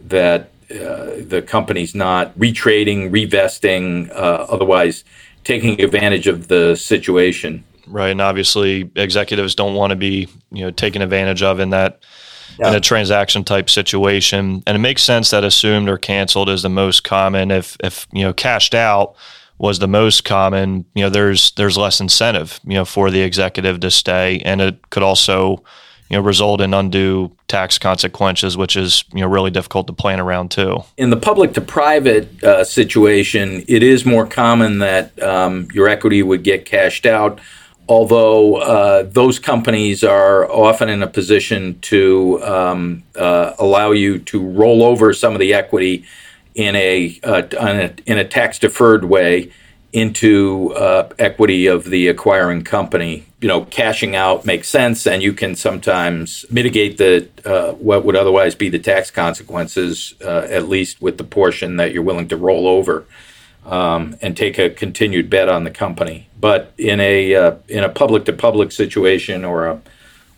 that 0.00 0.50
the 0.68 1.44
company's 1.46 1.94
not 1.94 2.36
retrading, 2.36 3.10
revesting, 3.10 4.10
otherwise 4.12 5.04
taking 5.44 5.80
advantage 5.80 6.26
of 6.26 6.48
the 6.48 6.74
situation 6.74 7.62
right? 7.86 8.10
And 8.10 8.20
obviously, 8.20 8.90
executives 8.96 9.54
don't 9.54 9.74
want 9.74 9.90
to 9.90 9.96
be 9.96 10.28
you 10.50 10.64
know 10.64 10.70
taken 10.70 11.02
advantage 11.02 11.42
of 11.42 11.60
in 11.60 11.70
that 11.70 12.00
yeah. 12.58 12.68
in 12.68 12.74
a 12.74 12.80
transaction 12.80 13.44
type 13.44 13.70
situation. 13.70 14.62
And 14.66 14.76
it 14.76 14.80
makes 14.80 15.02
sense 15.02 15.30
that 15.30 15.44
assumed 15.44 15.88
or 15.88 15.98
canceled 15.98 16.48
is 16.48 16.62
the 16.62 16.68
most 16.68 17.04
common. 17.04 17.50
If 17.50 17.76
if 17.82 18.06
you 18.12 18.22
know 18.22 18.32
cashed 18.32 18.74
out 18.74 19.14
was 19.58 19.78
the 19.78 19.88
most 19.88 20.24
common, 20.24 20.84
you 20.94 21.02
know 21.02 21.10
there's 21.10 21.52
there's 21.52 21.76
less 21.76 22.00
incentive 22.00 22.60
you 22.64 22.74
know 22.74 22.84
for 22.84 23.10
the 23.10 23.20
executive 23.20 23.80
to 23.80 23.90
stay, 23.90 24.40
and 24.44 24.60
it 24.60 24.90
could 24.90 25.02
also 25.02 25.62
you 26.10 26.16
know 26.16 26.22
result 26.22 26.60
in 26.60 26.74
undue 26.74 27.30
tax 27.48 27.78
consequences, 27.78 28.56
which 28.56 28.76
is 28.76 29.04
you 29.12 29.20
know 29.20 29.28
really 29.28 29.50
difficult 29.50 29.86
to 29.86 29.92
plan 29.92 30.20
around 30.20 30.50
too. 30.50 30.82
In 30.96 31.10
the 31.10 31.16
public 31.16 31.54
to 31.54 31.60
private 31.60 32.42
uh, 32.44 32.64
situation, 32.64 33.64
it 33.68 33.82
is 33.82 34.04
more 34.04 34.26
common 34.26 34.78
that 34.78 35.20
um, 35.22 35.68
your 35.72 35.88
equity 35.88 36.22
would 36.22 36.42
get 36.42 36.66
cashed 36.66 37.06
out 37.06 37.40
although 37.88 38.56
uh, 38.56 39.02
those 39.02 39.38
companies 39.38 40.02
are 40.02 40.50
often 40.50 40.88
in 40.88 41.02
a 41.02 41.06
position 41.06 41.78
to 41.80 42.42
um, 42.42 43.02
uh, 43.16 43.54
allow 43.58 43.90
you 43.90 44.18
to 44.18 44.42
roll 44.42 44.82
over 44.82 45.12
some 45.12 45.34
of 45.34 45.40
the 45.40 45.52
equity 45.52 46.04
in 46.54 46.74
a, 46.76 47.18
uh, 47.22 47.42
in 48.06 48.18
a 48.18 48.24
tax 48.24 48.58
deferred 48.58 49.04
way 49.04 49.50
into 49.92 50.72
uh, 50.72 51.08
equity 51.20 51.66
of 51.66 51.84
the 51.84 52.08
acquiring 52.08 52.64
company. 52.64 53.24
You 53.40 53.48
know, 53.48 53.64
cashing 53.66 54.16
out 54.16 54.44
makes 54.44 54.68
sense, 54.68 55.06
and 55.06 55.22
you 55.22 55.32
can 55.32 55.54
sometimes 55.54 56.44
mitigate 56.50 56.98
the 56.98 57.28
uh, 57.44 57.72
what 57.74 58.04
would 58.04 58.16
otherwise 58.16 58.54
be 58.54 58.68
the 58.68 58.78
tax 58.78 59.10
consequences, 59.10 60.14
uh, 60.24 60.46
at 60.50 60.68
least 60.68 61.00
with 61.00 61.18
the 61.18 61.24
portion 61.24 61.76
that 61.76 61.92
you're 61.92 62.02
willing 62.02 62.28
to 62.28 62.36
roll 62.36 62.66
over 62.66 63.06
um, 63.66 64.16
and 64.20 64.36
take 64.36 64.58
a 64.58 64.70
continued 64.70 65.30
bet 65.30 65.48
on 65.48 65.64
the 65.64 65.70
company. 65.70 66.28
But 66.38 66.72
in 66.78 67.00
a 67.00 67.34
uh, 67.34 67.56
in 67.68 67.84
a 67.84 67.88
public 67.88 68.24
to 68.26 68.32
public 68.32 68.72
situation 68.72 69.44
or 69.44 69.66
a 69.66 69.80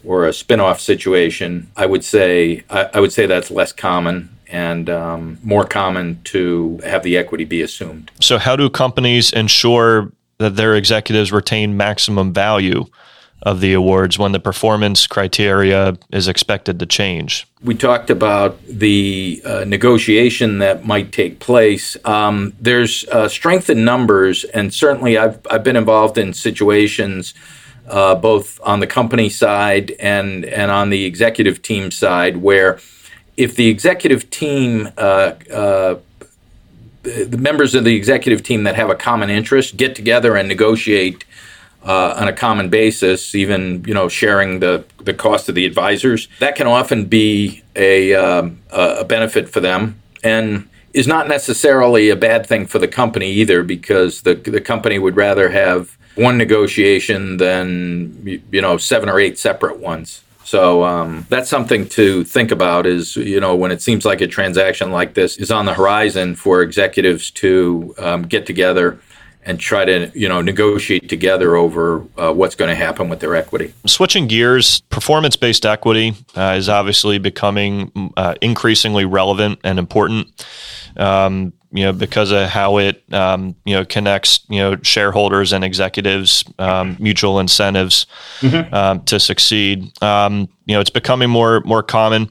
or 0.04 0.26
a 0.26 0.30
spinoff 0.30 0.78
situation, 0.78 1.70
I 1.76 1.86
would 1.86 2.04
say 2.04 2.64
I, 2.70 2.90
I 2.94 3.00
would 3.00 3.12
say 3.12 3.26
that's 3.26 3.50
less 3.50 3.72
common 3.72 4.30
and 4.48 4.88
um, 4.88 5.38
more 5.42 5.66
common 5.66 6.20
to 6.24 6.80
have 6.84 7.02
the 7.02 7.16
equity 7.16 7.44
be 7.44 7.62
assumed. 7.62 8.10
So, 8.20 8.38
how 8.38 8.56
do 8.56 8.70
companies 8.70 9.32
ensure 9.32 10.12
that 10.38 10.56
their 10.56 10.76
executives 10.76 11.32
retain 11.32 11.76
maximum 11.76 12.32
value 12.32 12.84
of 13.42 13.60
the 13.60 13.72
awards 13.72 14.18
when 14.18 14.32
the 14.32 14.40
performance 14.40 15.06
criteria 15.06 15.96
is 16.10 16.26
expected 16.26 16.78
to 16.78 16.86
change. 16.86 17.46
We 17.62 17.74
talked 17.74 18.10
about 18.10 18.62
the 18.66 19.42
uh, 19.44 19.64
negotiation 19.64 20.58
that 20.58 20.86
might 20.86 21.12
take 21.12 21.38
place. 21.38 21.96
Um, 22.04 22.54
there's 22.60 23.04
uh, 23.08 23.28
strength 23.28 23.70
in 23.70 23.84
numbers, 23.84 24.44
and 24.44 24.72
certainly 24.72 25.18
I've, 25.18 25.38
I've 25.50 25.62
been 25.62 25.76
involved 25.76 26.18
in 26.18 26.32
situations 26.32 27.34
uh, 27.88 28.14
both 28.14 28.60
on 28.64 28.80
the 28.80 28.86
company 28.86 29.28
side 29.28 29.92
and, 30.00 30.44
and 30.44 30.70
on 30.70 30.90
the 30.90 31.04
executive 31.04 31.62
team 31.62 31.90
side 31.90 32.38
where 32.38 32.80
if 33.36 33.54
the 33.54 33.68
executive 33.68 34.28
team 34.30 34.88
uh, 34.96 35.32
uh, 35.52 35.96
the 37.02 37.38
members 37.38 37.74
of 37.74 37.84
the 37.84 37.94
executive 37.94 38.42
team 38.42 38.64
that 38.64 38.74
have 38.74 38.90
a 38.90 38.94
common 38.94 39.30
interest 39.30 39.76
get 39.76 39.94
together 39.94 40.36
and 40.36 40.48
negotiate 40.48 41.24
uh, 41.84 42.14
on 42.16 42.28
a 42.28 42.32
common 42.32 42.68
basis, 42.68 43.34
even 43.34 43.84
you 43.86 43.94
know 43.94 44.08
sharing 44.08 44.60
the 44.60 44.84
the 44.98 45.14
cost 45.14 45.48
of 45.48 45.54
the 45.54 45.64
advisors. 45.64 46.28
That 46.40 46.56
can 46.56 46.66
often 46.66 47.06
be 47.06 47.62
a 47.74 48.14
um, 48.14 48.60
a 48.70 49.04
benefit 49.04 49.48
for 49.48 49.60
them, 49.60 50.00
and 50.22 50.68
is 50.92 51.06
not 51.06 51.28
necessarily 51.28 52.08
a 52.08 52.16
bad 52.16 52.46
thing 52.46 52.66
for 52.66 52.78
the 52.78 52.88
company 52.88 53.30
either, 53.30 53.62
because 53.62 54.22
the 54.22 54.34
the 54.34 54.60
company 54.60 54.98
would 54.98 55.16
rather 55.16 55.50
have 55.50 55.96
one 56.16 56.38
negotiation 56.38 57.36
than 57.36 58.42
you 58.50 58.60
know 58.60 58.76
seven 58.76 59.08
or 59.08 59.20
eight 59.20 59.38
separate 59.38 59.78
ones. 59.78 60.22
So 60.44 60.84
um, 60.84 61.26
that's 61.28 61.50
something 61.50 61.88
to 61.90 62.22
think 62.22 62.50
about. 62.50 62.86
Is 62.86 63.16
you 63.16 63.40
know 63.40 63.54
when 63.54 63.70
it 63.70 63.82
seems 63.82 64.04
like 64.04 64.20
a 64.20 64.26
transaction 64.26 64.90
like 64.90 65.14
this 65.14 65.36
is 65.36 65.50
on 65.50 65.66
the 65.66 65.74
horizon 65.74 66.34
for 66.34 66.62
executives 66.62 67.30
to 67.32 67.94
um, 67.98 68.22
get 68.22 68.46
together 68.46 68.98
and 69.46 69.60
try 69.60 69.84
to 69.84 70.10
you 70.14 70.28
know 70.28 70.42
negotiate 70.42 71.08
together 71.08 71.56
over 71.56 72.04
uh, 72.18 72.32
what's 72.32 72.54
going 72.54 72.68
to 72.68 72.74
happen 72.74 73.08
with 73.08 73.20
their 73.20 73.34
equity. 73.34 73.72
Switching 73.86 74.26
gears, 74.26 74.80
performance-based 74.90 75.64
equity 75.64 76.14
uh, 76.36 76.54
is 76.58 76.68
obviously 76.68 77.18
becoming 77.18 78.12
uh, 78.16 78.34
increasingly 78.42 79.06
relevant 79.06 79.60
and 79.64 79.78
important. 79.78 80.28
Um, 80.96 81.52
you 81.72 81.82
know, 81.84 81.92
because 81.92 82.30
of 82.30 82.48
how 82.48 82.78
it 82.78 83.02
um, 83.12 83.54
you 83.64 83.74
know 83.74 83.84
connects 83.84 84.40
you 84.48 84.58
know 84.58 84.76
shareholders 84.82 85.52
and 85.52 85.62
executives, 85.62 86.44
um, 86.58 86.96
mutual 86.98 87.38
incentives 87.38 88.06
mm-hmm. 88.40 88.74
Um, 88.74 89.04
to 89.04 89.20
succeed. 89.20 90.02
Um, 90.02 90.48
you 90.64 90.74
know, 90.74 90.80
it's 90.80 90.90
becoming 90.90 91.30
more 91.30 91.60
more 91.60 91.82
common. 91.82 92.30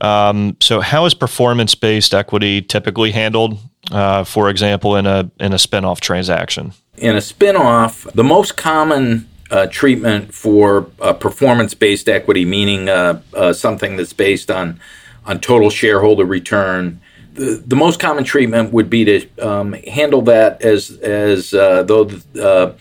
Um, 0.00 0.56
so, 0.60 0.80
how 0.80 1.06
is 1.06 1.14
performance-based 1.14 2.12
equity 2.12 2.60
typically 2.60 3.12
handled? 3.12 3.58
Uh, 3.92 4.24
for 4.24 4.48
example, 4.48 4.96
in 4.96 5.06
a 5.06 5.30
in 5.38 5.52
a 5.52 5.56
spinoff 5.56 6.00
transaction? 6.00 6.72
In 6.96 7.14
a 7.14 7.20
spinoff, 7.20 8.10
the 8.12 8.24
most 8.24 8.56
common 8.56 9.28
uh, 9.50 9.66
treatment 9.66 10.32
for 10.34 10.86
uh, 11.00 11.12
performance-based 11.12 12.08
equity, 12.08 12.44
meaning 12.44 12.88
uh, 12.88 13.20
uh, 13.34 13.52
something 13.52 13.96
that's 13.96 14.12
based 14.12 14.50
on 14.50 14.80
on 15.26 15.38
total 15.38 15.70
shareholder 15.70 16.24
return. 16.24 17.00
The, 17.34 17.62
the 17.64 17.76
most 17.76 18.00
common 18.00 18.24
treatment 18.24 18.72
would 18.72 18.90
be 18.90 19.04
to 19.04 19.28
um, 19.38 19.74
handle 19.74 20.22
that 20.22 20.62
as 20.62 20.90
as 21.00 21.54
uh, 21.54 21.82
though 21.82 22.04
the, 22.04 22.74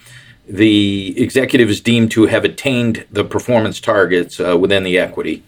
the 0.47 1.21
executive 1.21 1.69
is 1.69 1.81
deemed 1.81 2.11
to 2.11 2.25
have 2.25 2.45
attained 2.45 3.05
the 3.11 3.23
performance 3.23 3.79
targets 3.79 4.39
within 4.39 4.83
the 4.83 4.97
equity. 4.97 5.43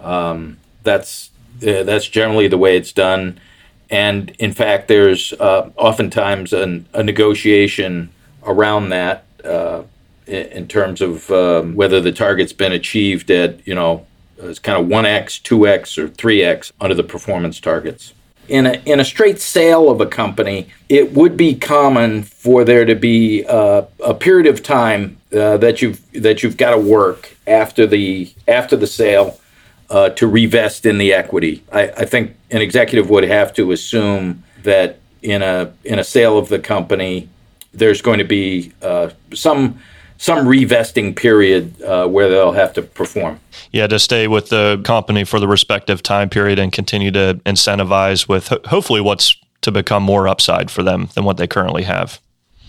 Um, 0.00 0.58
that's 0.82 1.30
that's 1.60 2.06
generally 2.06 2.48
the 2.48 2.58
way 2.58 2.76
it's 2.76 2.92
done. 2.92 3.40
And 3.90 4.30
in 4.38 4.52
fact, 4.52 4.88
there's 4.88 5.32
uh, 5.34 5.70
oftentimes 5.76 6.52
an, 6.52 6.86
a 6.92 7.02
negotiation 7.02 8.10
around 8.44 8.88
that 8.90 9.24
uh, 9.44 9.82
in, 10.26 10.66
terms 10.66 11.00
of 11.00 11.30
um, 11.30 11.74
whether 11.74 12.00
the 12.00 12.12
target's 12.12 12.52
been 12.52 12.72
achieved 12.72 13.30
at, 13.30 13.66
you 13.66 13.74
know, 13.74 14.06
it's 14.38 14.58
kind 14.58 14.80
of 14.80 14.88
1x, 14.88 15.42
2x, 15.42 15.98
or 15.98 16.08
3x 16.08 16.72
under 16.80 16.94
the 16.94 17.04
performance 17.04 17.60
targets. 17.60 18.12
In 18.48 18.66
a, 18.66 18.82
in 18.84 19.00
a 19.00 19.04
straight 19.04 19.40
sale 19.40 19.90
of 19.90 20.00
a 20.00 20.06
company, 20.06 20.68
it 20.88 21.14
would 21.14 21.36
be 21.36 21.54
common 21.54 22.22
for 22.22 22.64
there 22.64 22.84
to 22.84 22.94
be 22.94 23.44
uh, 23.46 23.82
a 24.04 24.14
period 24.14 24.46
of 24.46 24.62
time 24.62 25.16
uh, 25.32 25.56
that 25.56 25.82
you've 25.82 26.00
that 26.12 26.42
you've 26.44 26.56
got 26.56 26.70
to 26.70 26.78
work 26.78 27.36
after 27.48 27.88
the 27.88 28.32
after 28.46 28.76
the 28.76 28.86
sale 28.86 29.40
uh, 29.90 30.10
to 30.10 30.26
revest 30.26 30.86
in 30.86 30.98
the 30.98 31.12
equity. 31.12 31.62
I, 31.72 31.88
I, 31.88 32.04
think 32.04 32.36
an 32.50 32.60
executive 32.60 33.08
would 33.10 33.24
have 33.24 33.52
to 33.54 33.72
assume 33.72 34.42
that 34.62 34.98
in 35.22 35.42
a 35.42 35.72
in 35.84 35.98
a 35.98 36.04
sale 36.04 36.38
of 36.38 36.48
the 36.48 36.58
company, 36.58 37.28
there's 37.72 38.02
going 38.02 38.18
to 38.18 38.24
be 38.24 38.72
uh, 38.82 39.10
some 39.32 39.78
some 40.18 40.46
revesting 40.46 41.14
period 41.14 41.80
uh, 41.82 42.08
where 42.08 42.28
they'll 42.28 42.52
have 42.52 42.72
to 42.72 42.82
perform. 42.82 43.38
Yeah, 43.70 43.86
to 43.86 43.98
stay 43.98 44.28
with 44.28 44.48
the 44.48 44.80
company 44.84 45.24
for 45.24 45.38
the 45.38 45.48
respective 45.48 46.02
time 46.02 46.30
period 46.30 46.58
and 46.58 46.72
continue 46.72 47.10
to 47.12 47.40
incentivize 47.44 48.28
with 48.28 48.48
ho- 48.48 48.60
hopefully 48.64 49.00
what's 49.00 49.36
to 49.62 49.70
become 49.70 50.02
more 50.02 50.28
upside 50.28 50.70
for 50.70 50.82
them 50.82 51.08
than 51.14 51.24
what 51.24 51.36
they 51.36 51.46
currently 51.46 51.82
have. 51.82 52.20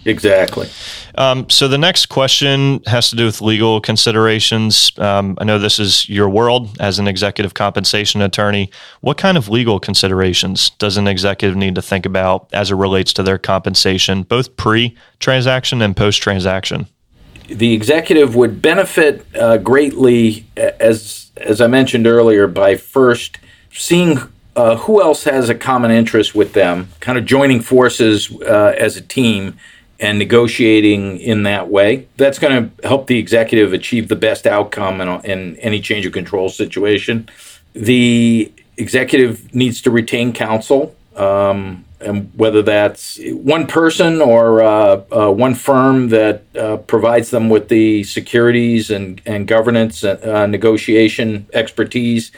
Exactly. 0.07 0.69
Um, 1.15 1.49
so 1.49 1.67
the 1.67 1.77
next 1.77 2.05
question 2.05 2.81
has 2.85 3.09
to 3.09 3.17
do 3.17 3.25
with 3.25 3.41
legal 3.41 3.81
considerations. 3.81 4.93
Um, 4.97 5.37
I 5.37 5.43
know 5.43 5.59
this 5.59 5.79
is 5.79 6.07
your 6.07 6.29
world 6.29 6.77
as 6.79 6.97
an 6.97 7.09
executive 7.09 7.53
compensation 7.53 8.21
attorney. 8.21 8.71
What 9.01 9.17
kind 9.17 9.37
of 9.37 9.49
legal 9.49 9.81
considerations 9.81 10.69
does 10.69 10.95
an 10.95 11.09
executive 11.09 11.57
need 11.57 11.75
to 11.75 11.81
think 11.81 12.05
about 12.05 12.47
as 12.53 12.71
it 12.71 12.75
relates 12.75 13.11
to 13.13 13.23
their 13.23 13.37
compensation, 13.37 14.23
both 14.23 14.55
pre 14.55 14.95
transaction 15.19 15.81
and 15.81 15.95
post 15.95 16.21
transaction? 16.21 16.87
The 17.47 17.73
executive 17.73 18.33
would 18.35 18.61
benefit 18.61 19.25
uh, 19.35 19.57
greatly, 19.57 20.45
as 20.55 21.31
as 21.35 21.59
I 21.59 21.67
mentioned 21.67 22.07
earlier, 22.07 22.47
by 22.47 22.77
first 22.77 23.39
seeing 23.73 24.19
uh, 24.55 24.77
who 24.77 25.01
else 25.01 25.25
has 25.25 25.49
a 25.49 25.55
common 25.55 25.91
interest 25.91 26.33
with 26.33 26.53
them, 26.53 26.89
kind 27.01 27.17
of 27.17 27.25
joining 27.25 27.59
forces 27.59 28.31
uh, 28.41 28.73
as 28.77 28.95
a 28.95 29.01
team 29.01 29.57
and 29.99 30.19
negotiating 30.19 31.19
in 31.19 31.43
that 31.43 31.69
way. 31.69 32.07
That's 32.17 32.39
going 32.39 32.71
to 32.71 32.87
help 32.87 33.07
the 33.07 33.17
executive 33.17 33.73
achieve 33.73 34.07
the 34.07 34.15
best 34.15 34.45
outcome 34.45 35.01
in, 35.01 35.07
in 35.25 35.55
any 35.57 35.81
change 35.81 36.05
of 36.05 36.13
control 36.13 36.49
situation. 36.49 37.29
The 37.73 38.51
executive 38.77 39.53
needs 39.53 39.81
to 39.81 39.91
retain 39.91 40.33
counsel, 40.33 40.95
um, 41.15 41.83
and 41.99 42.31
whether 42.35 42.61
that's 42.61 43.19
one 43.23 43.65
person 43.65 44.21
or 44.21 44.61
uh, 44.61 45.01
uh, 45.11 45.31
one 45.31 45.55
firm 45.55 46.09
that 46.09 46.43
uh, 46.55 46.77
provides 46.77 47.31
them 47.31 47.49
with 47.49 47.69
the 47.69 48.03
securities 48.03 48.91
and, 48.91 49.19
and 49.25 49.47
governance 49.47 50.03
and 50.03 50.23
uh, 50.23 50.45
negotiation 50.45 51.47
expertise, 51.53 52.31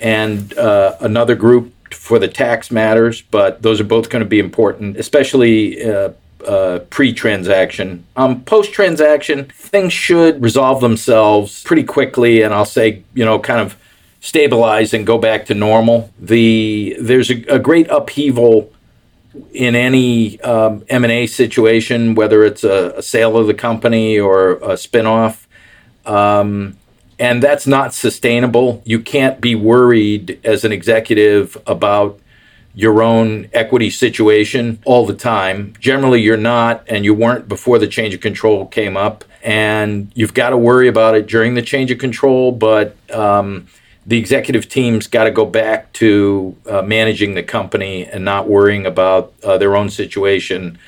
and 0.00 0.58
uh, 0.58 0.96
another 1.00 1.36
group 1.36 1.72
for 1.92 2.18
the 2.18 2.26
tax 2.26 2.72
matters. 2.72 3.22
But 3.22 3.62
those 3.62 3.80
are 3.80 3.84
both 3.84 4.10
going 4.10 4.24
to 4.24 4.28
be 4.28 4.40
important, 4.40 4.96
especially 4.96 5.88
uh, 5.88 6.10
uh, 6.46 6.80
pre-transaction. 6.90 8.04
Um, 8.16 8.42
post-transaction, 8.44 9.46
things 9.46 9.92
should 9.92 10.42
resolve 10.42 10.80
themselves 10.80 11.62
pretty 11.64 11.84
quickly, 11.84 12.42
and 12.42 12.54
I'll 12.54 12.64
say, 12.64 13.02
you 13.14 13.24
know, 13.24 13.38
kind 13.38 13.60
of 13.60 13.76
stabilize 14.20 14.94
and 14.94 15.06
go 15.06 15.18
back 15.18 15.46
to 15.46 15.54
normal. 15.54 16.10
The 16.18 16.96
there's 16.98 17.30
a, 17.30 17.44
a 17.44 17.58
great 17.58 17.88
upheaval 17.88 18.72
in 19.52 19.74
any 19.74 20.40
um, 20.40 20.84
M&A 20.88 21.26
situation, 21.26 22.14
whether 22.14 22.44
it's 22.44 22.64
a, 22.64 22.94
a, 22.96 23.02
sale 23.02 23.36
of 23.36 23.48
the 23.48 23.54
company 23.54 24.18
or 24.18 24.52
a 24.52 24.74
spinoff. 24.74 25.46
Um, 26.06 26.76
and 27.18 27.42
that's 27.42 27.66
not 27.66 27.94
sustainable. 27.94 28.82
You 28.84 29.00
can't 29.00 29.40
be 29.40 29.54
worried 29.54 30.40
as 30.44 30.64
an 30.64 30.72
executive 30.72 31.56
about 31.66 32.18
your 32.74 33.02
own 33.02 33.48
equity 33.52 33.88
situation 33.88 34.80
all 34.84 35.06
the 35.06 35.14
time. 35.14 35.74
Generally, 35.78 36.22
you're 36.22 36.36
not, 36.36 36.84
and 36.88 37.04
you 37.04 37.14
weren't 37.14 37.48
before 37.48 37.78
the 37.78 37.86
change 37.86 38.14
of 38.14 38.20
control 38.20 38.66
came 38.66 38.96
up. 38.96 39.24
And 39.42 40.10
you've 40.14 40.34
got 40.34 40.50
to 40.50 40.56
worry 40.56 40.88
about 40.88 41.14
it 41.14 41.26
during 41.26 41.54
the 41.54 41.62
change 41.62 41.90
of 41.90 41.98
control, 41.98 42.50
but 42.50 42.96
um, 43.12 43.68
the 44.06 44.18
executive 44.18 44.68
team's 44.68 45.06
got 45.06 45.24
to 45.24 45.30
go 45.30 45.44
back 45.44 45.92
to 45.94 46.56
uh, 46.68 46.82
managing 46.82 47.34
the 47.34 47.42
company 47.42 48.06
and 48.06 48.24
not 48.24 48.48
worrying 48.48 48.86
about 48.86 49.32
uh, 49.44 49.56
their 49.58 49.76
own 49.76 49.90
situation. 49.90 50.78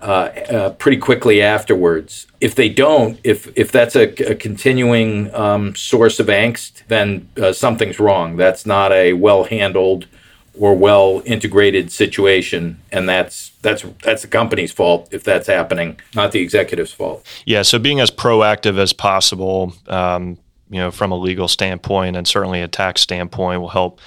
Uh, 0.00 0.28
uh 0.50 0.70
pretty 0.70 0.98
quickly 0.98 1.40
afterwards. 1.40 2.26
If 2.38 2.54
they 2.54 2.68
don't, 2.68 3.18
if 3.24 3.50
if 3.56 3.72
that's 3.72 3.96
a, 3.96 4.08
a 4.30 4.34
continuing 4.34 5.34
um, 5.34 5.74
source 5.74 6.20
of 6.20 6.26
angst, 6.26 6.86
then 6.88 7.26
uh, 7.40 7.54
something's 7.54 7.98
wrong. 7.98 8.36
That's 8.36 8.66
not 8.66 8.92
a 8.92 9.14
well 9.14 9.44
handled 9.44 10.06
or 10.58 10.74
well 10.74 11.22
integrated 11.24 11.90
situation 11.90 12.80
and 12.92 13.08
that's 13.08 13.50
that's 13.62 13.84
that's 14.02 14.22
the 14.22 14.28
company's 14.28 14.72
fault 14.72 15.08
if 15.10 15.24
that's 15.24 15.46
happening 15.46 15.98
not 16.14 16.32
the 16.32 16.40
executive's 16.40 16.92
fault. 16.92 17.26
Yeah 17.44 17.62
so 17.62 17.78
being 17.78 18.00
as 18.00 18.10
proactive 18.10 18.78
as 18.78 18.92
possible 18.92 19.74
um, 19.88 20.38
you 20.70 20.78
know 20.78 20.90
from 20.90 21.12
a 21.12 21.16
legal 21.16 21.48
standpoint 21.48 22.16
and 22.16 22.26
certainly 22.26 22.60
a 22.60 22.68
tax 22.68 23.00
standpoint 23.00 23.60
will 23.60 23.68
help 23.68 24.00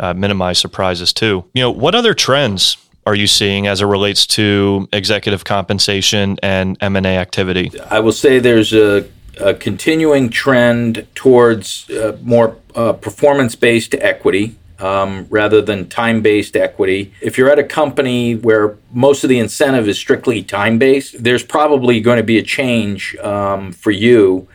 uh, 0.00 0.14
minimize 0.14 0.58
surprises 0.58 1.12
too. 1.12 1.44
You 1.54 1.62
know 1.62 1.70
what 1.70 1.94
other 1.94 2.14
trends 2.14 2.76
are 3.06 3.14
you 3.14 3.26
seeing 3.26 3.66
as 3.66 3.80
it 3.80 3.86
relates 3.86 4.26
to 4.26 4.88
executive 4.92 5.44
compensation 5.44 6.36
and 6.42 6.76
m&a 6.80 7.16
activity? 7.16 7.72
I 7.90 7.98
will 7.98 8.12
say 8.12 8.38
there's 8.38 8.72
a, 8.72 9.08
a 9.40 9.54
continuing 9.54 10.30
trend 10.30 11.06
towards 11.16 11.90
uh, 11.90 12.16
more 12.22 12.56
uh, 12.76 12.92
performance-based 12.92 13.96
equity 13.96 14.54
um, 14.82 15.26
rather 15.30 15.62
than 15.62 15.88
time 15.88 16.20
based 16.22 16.56
equity. 16.56 17.14
If 17.20 17.38
you're 17.38 17.50
at 17.50 17.58
a 17.58 17.64
company 17.64 18.34
where 18.34 18.76
most 18.92 19.22
of 19.22 19.30
the 19.30 19.38
incentive 19.38 19.86
is 19.86 19.96
strictly 19.96 20.42
time 20.42 20.78
based, 20.78 21.22
there's 21.22 21.44
probably 21.44 22.00
going 22.00 22.16
to 22.16 22.24
be 22.24 22.36
a 22.36 22.42
change 22.42 23.16
um, 23.16 23.72
for 23.72 23.92
you. 23.92 24.48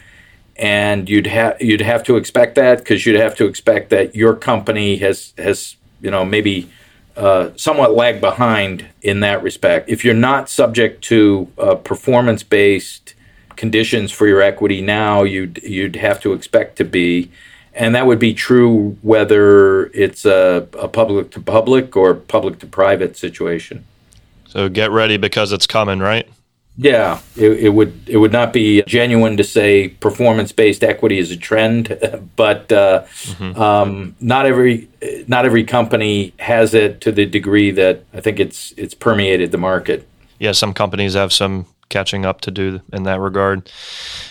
And 0.57 1.07
you'd 1.07 1.27
have 1.27 1.61
you'd 1.61 1.81
have 1.81 2.03
to 2.03 2.17
expect 2.17 2.55
that 2.55 2.79
because 2.79 3.05
you'd 3.05 3.19
have 3.19 3.35
to 3.35 3.45
expect 3.45 3.89
that 3.91 4.15
your 4.15 4.35
company 4.35 4.97
has 4.97 5.33
has 5.37 5.75
you 6.01 6.11
know 6.11 6.25
maybe 6.25 6.69
uh, 7.15 7.51
somewhat 7.55 7.93
lagged 7.93 8.21
behind 8.21 8.85
in 9.01 9.19
that 9.21 9.43
respect. 9.43 9.87
If 9.87 10.03
you're 10.03 10.15
not 10.15 10.49
subject 10.49 11.03
to 11.05 11.47
uh, 11.59 11.75
performance 11.75 12.41
based 12.41 13.13
conditions 13.55 14.11
for 14.11 14.27
your 14.27 14.41
equity 14.41 14.81
now, 14.81 15.21
you'd 15.21 15.61
you'd 15.61 15.95
have 15.97 16.19
to 16.21 16.33
expect 16.33 16.75
to 16.77 16.83
be 16.83 17.31
and 17.77 17.93
that 17.95 18.07
would 18.07 18.19
be 18.19 18.33
true 18.33 18.97
whether 19.01 19.85
it's 19.87 20.25
a, 20.25 20.67
a 20.79 20.87
public 20.87 21.29
to 21.31 21.39
public 21.39 21.95
or 21.95 22.15
public 22.15 22.59
to 22.59 22.65
private 22.65 23.15
situation. 23.15 23.85
So 24.47 24.67
get 24.67 24.91
ready 24.91 25.17
because 25.17 25.51
it's 25.51 25.67
coming, 25.67 25.99
right? 25.99 26.27
Yeah, 26.79 27.21
it, 27.35 27.51
it, 27.51 27.69
would 27.69 27.93
it 28.07 28.17
would 28.17 28.31
not 28.31 28.53
be 28.53 28.83
genuine 28.83 29.37
to 29.37 29.43
say 29.43 29.89
performance 29.89 30.51
based 30.51 30.83
equity 30.83 31.17
is 31.17 31.31
a 31.31 31.37
trend, 31.37 31.87
but 32.35 32.71
uh, 32.71 33.03
mm-hmm. 33.03 33.59
um, 33.59 34.15
not 34.19 34.45
every 34.45 34.87
not 35.27 35.45
every 35.45 35.63
company 35.63 36.33
has 36.39 36.73
it 36.73 37.01
to 37.01 37.11
the 37.11 37.25
degree 37.25 37.71
that 37.71 38.03
I 38.13 38.21
think 38.21 38.39
it's 38.39 38.73
it's 38.77 38.93
permeated 38.93 39.51
the 39.51 39.57
market. 39.57 40.07
Yeah, 40.39 40.51
some 40.51 40.73
companies 40.73 41.15
have 41.15 41.33
some 41.33 41.65
catching 41.89 42.25
up 42.25 42.41
to 42.41 42.51
do 42.51 42.81
in 42.93 43.03
that 43.03 43.19
regard. 43.19 43.71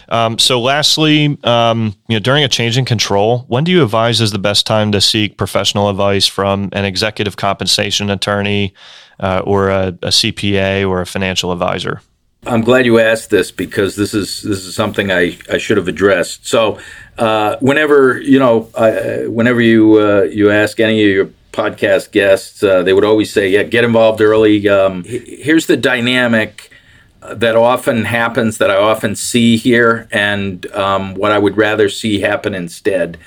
Um, 0.08 0.38
so, 0.38 0.60
lastly, 0.60 1.38
um, 1.44 1.94
you 2.08 2.16
know, 2.16 2.20
during 2.20 2.44
a 2.44 2.48
change 2.48 2.78
in 2.78 2.84
control, 2.84 3.44
when 3.48 3.64
do 3.64 3.72
you 3.72 3.82
advise 3.82 4.20
is 4.20 4.32
the 4.32 4.38
best 4.38 4.66
time 4.66 4.92
to 4.92 5.00
seek 5.00 5.36
professional 5.36 5.88
advice 5.88 6.26
from 6.26 6.68
an 6.72 6.84
executive 6.84 7.36
compensation 7.36 8.10
attorney 8.10 8.74
uh, 9.20 9.42
or 9.44 9.68
a, 9.70 9.88
a 10.02 10.08
CPA 10.08 10.88
or 10.88 11.00
a 11.00 11.06
financial 11.06 11.52
advisor? 11.52 12.00
I'm 12.46 12.60
glad 12.60 12.86
you 12.86 13.00
asked 13.00 13.30
this 13.30 13.50
because 13.50 13.96
this 13.96 14.14
is 14.14 14.42
this 14.42 14.64
is 14.64 14.74
something 14.74 15.10
I, 15.10 15.36
I 15.50 15.58
should 15.58 15.78
have 15.78 15.88
addressed. 15.88 16.46
So, 16.46 16.78
uh, 17.18 17.56
whenever 17.60 18.20
you 18.20 18.38
know, 18.38 18.70
uh, 18.74 19.28
whenever 19.28 19.60
you 19.60 19.98
uh, 19.98 20.22
you 20.22 20.50
ask 20.50 20.78
any 20.78 21.02
of 21.02 21.10
your 21.10 21.30
podcast 21.52 22.12
guests, 22.12 22.62
uh, 22.62 22.82
they 22.82 22.92
would 22.92 23.04
always 23.04 23.32
say, 23.32 23.48
"Yeah, 23.48 23.64
get 23.64 23.84
involved 23.84 24.20
early." 24.20 24.68
Um, 24.68 25.02
here's 25.04 25.66
the 25.66 25.76
dynamic 25.76 26.70
that 27.34 27.56
often 27.56 28.04
happens 28.04 28.58
that 28.58 28.70
I 28.70 28.76
often 28.76 29.16
see 29.16 29.56
here, 29.56 30.08
and 30.10 30.66
um, 30.72 31.14
what 31.14 31.32
I 31.32 31.38
would 31.38 31.56
rather 31.56 31.88
see 31.88 32.20
happen 32.20 32.54
instead. 32.54 33.18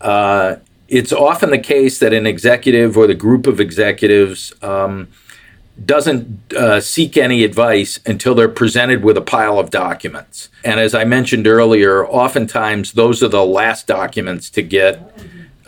Uh, 0.00 0.56
it's 0.88 1.12
often 1.12 1.50
the 1.50 1.58
case 1.58 1.98
that 2.00 2.12
an 2.12 2.26
executive 2.26 2.96
or 2.98 3.06
the 3.06 3.14
group 3.14 3.46
of 3.46 3.60
executives 3.60 4.52
um, 4.62 5.08
doesn't 5.84 6.52
uh, 6.52 6.80
seek 6.80 7.16
any 7.16 7.44
advice 7.44 7.98
until 8.04 8.34
they're 8.34 8.48
presented 8.48 9.02
with 9.02 9.16
a 9.16 9.22
pile 9.22 9.58
of 9.58 9.70
documents. 9.70 10.50
And 10.64 10.78
as 10.78 10.94
I 10.94 11.04
mentioned 11.04 11.46
earlier, 11.46 12.06
oftentimes 12.06 12.92
those 12.92 13.22
are 13.22 13.28
the 13.28 13.44
last 13.44 13.86
documents 13.86 14.50
to 14.50 14.62
get 14.62 15.00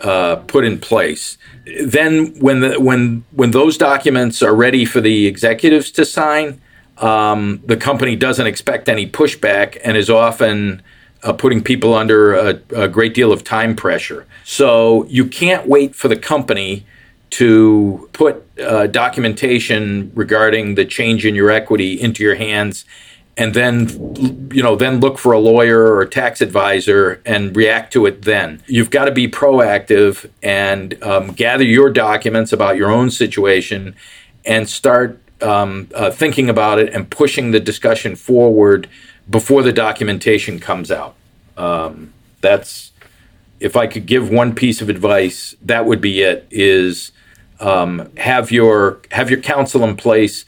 uh, 0.01 0.35
put 0.35 0.63
in 0.63 0.79
place. 0.79 1.37
Then, 1.83 2.37
when 2.39 2.59
the, 2.59 2.79
when 2.79 3.23
when 3.31 3.51
those 3.51 3.77
documents 3.77 4.43
are 4.43 4.53
ready 4.53 4.85
for 4.85 5.01
the 5.01 5.25
executives 5.25 5.89
to 5.91 6.05
sign, 6.05 6.61
um, 6.97 7.61
the 7.65 7.77
company 7.77 8.15
doesn't 8.15 8.47
expect 8.47 8.87
any 8.87 9.05
pushback 9.05 9.79
and 9.83 9.97
is 9.97 10.09
often 10.09 10.81
uh, 11.23 11.33
putting 11.33 11.63
people 11.63 11.93
under 11.93 12.33
a, 12.33 12.61
a, 12.75 12.87
great 12.87 13.13
deal 13.13 13.31
of 13.31 13.43
time 13.43 13.75
pressure. 13.75 14.25
So 14.43 15.05
you 15.05 15.25
can't 15.25 15.67
wait 15.67 15.95
for 15.95 16.07
the 16.07 16.15
company 16.15 16.85
to 17.31 18.09
put 18.13 18.45
uh, 18.59 18.87
documentation 18.87 20.11
regarding 20.15 20.75
the 20.75 20.85
change 20.85 21.25
in 21.25 21.35
your 21.35 21.49
equity 21.49 21.99
into 21.99 22.23
your 22.23 22.35
hands 22.35 22.85
and 23.37 23.53
then 23.53 23.89
you 24.53 24.63
know 24.63 24.75
then 24.75 24.99
look 24.99 25.17
for 25.17 25.33
a 25.33 25.39
lawyer 25.39 25.81
or 25.81 26.01
a 26.01 26.09
tax 26.09 26.41
advisor 26.41 27.21
and 27.25 27.55
react 27.55 27.91
to 27.91 28.05
it 28.05 28.21
then 28.21 28.61
you've 28.67 28.89
got 28.89 29.05
to 29.05 29.11
be 29.11 29.27
proactive 29.27 30.29
and 30.41 31.01
um, 31.03 31.31
gather 31.33 31.63
your 31.63 31.89
documents 31.89 32.53
about 32.53 32.77
your 32.77 32.89
own 32.89 33.09
situation 33.09 33.95
and 34.45 34.69
start 34.69 35.19
um, 35.41 35.89
uh, 35.93 36.11
thinking 36.11 36.49
about 36.49 36.79
it 36.79 36.93
and 36.93 37.09
pushing 37.09 37.51
the 37.51 37.59
discussion 37.59 38.15
forward 38.15 38.89
before 39.29 39.63
the 39.63 39.73
documentation 39.73 40.59
comes 40.59 40.91
out. 40.91 41.15
Um, 41.57 42.13
that's 42.41 42.91
if 43.59 43.75
i 43.75 43.87
could 43.87 44.05
give 44.05 44.29
one 44.29 44.53
piece 44.53 44.81
of 44.81 44.89
advice 44.89 45.55
that 45.61 45.85
would 45.85 46.01
be 46.01 46.21
it 46.21 46.47
is 46.51 47.11
um, 47.59 48.11
have 48.17 48.51
your 48.51 48.99
have 49.11 49.29
your 49.29 49.39
counsel 49.39 49.83
in 49.83 49.95
place 49.95 50.45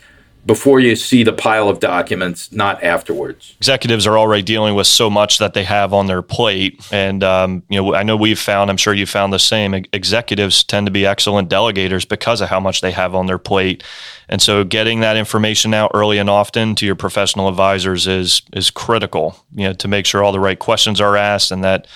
before 0.47 0.79
you 0.79 0.95
see 0.95 1.23
the 1.23 1.33
pile 1.33 1.67
of 1.67 1.81
documents, 1.81 2.53
not 2.53 2.81
afterwards. 2.81 3.53
Executives 3.57 4.07
are 4.07 4.17
already 4.17 4.41
dealing 4.41 4.75
with 4.75 4.87
so 4.87 5.09
much 5.09 5.39
that 5.39 5.53
they 5.53 5.65
have 5.65 5.93
on 5.93 6.07
their 6.07 6.21
plate, 6.21 6.87
and 6.89 7.21
um, 7.21 7.63
you 7.67 7.79
know, 7.79 7.93
I 7.93 8.03
know 8.03 8.15
we've 8.15 8.39
found. 8.39 8.69
I'm 8.69 8.77
sure 8.77 8.93
you 8.93 9.05
found 9.05 9.33
the 9.33 9.39
same. 9.39 9.73
Executives 9.73 10.63
tend 10.63 10.87
to 10.87 10.91
be 10.91 11.05
excellent 11.05 11.49
delegators 11.49 12.07
because 12.07 12.39
of 12.39 12.47
how 12.47 12.61
much 12.61 12.79
they 12.79 12.91
have 12.91 13.13
on 13.13 13.25
their 13.25 13.37
plate, 13.37 13.83
and 14.29 14.41
so 14.41 14.63
getting 14.63 15.01
that 15.01 15.17
information 15.17 15.73
out 15.73 15.91
early 15.93 16.17
and 16.17 16.29
often 16.29 16.75
to 16.75 16.85
your 16.85 16.95
professional 16.95 17.49
advisors 17.49 18.07
is 18.07 18.41
is 18.53 18.71
critical. 18.71 19.43
You 19.53 19.65
know, 19.65 19.73
to 19.73 19.87
make 19.89 20.05
sure 20.05 20.23
all 20.23 20.31
the 20.31 20.39
right 20.39 20.57
questions 20.57 21.01
are 21.01 21.17
asked 21.17 21.51
and 21.51 21.61
that 21.65 21.87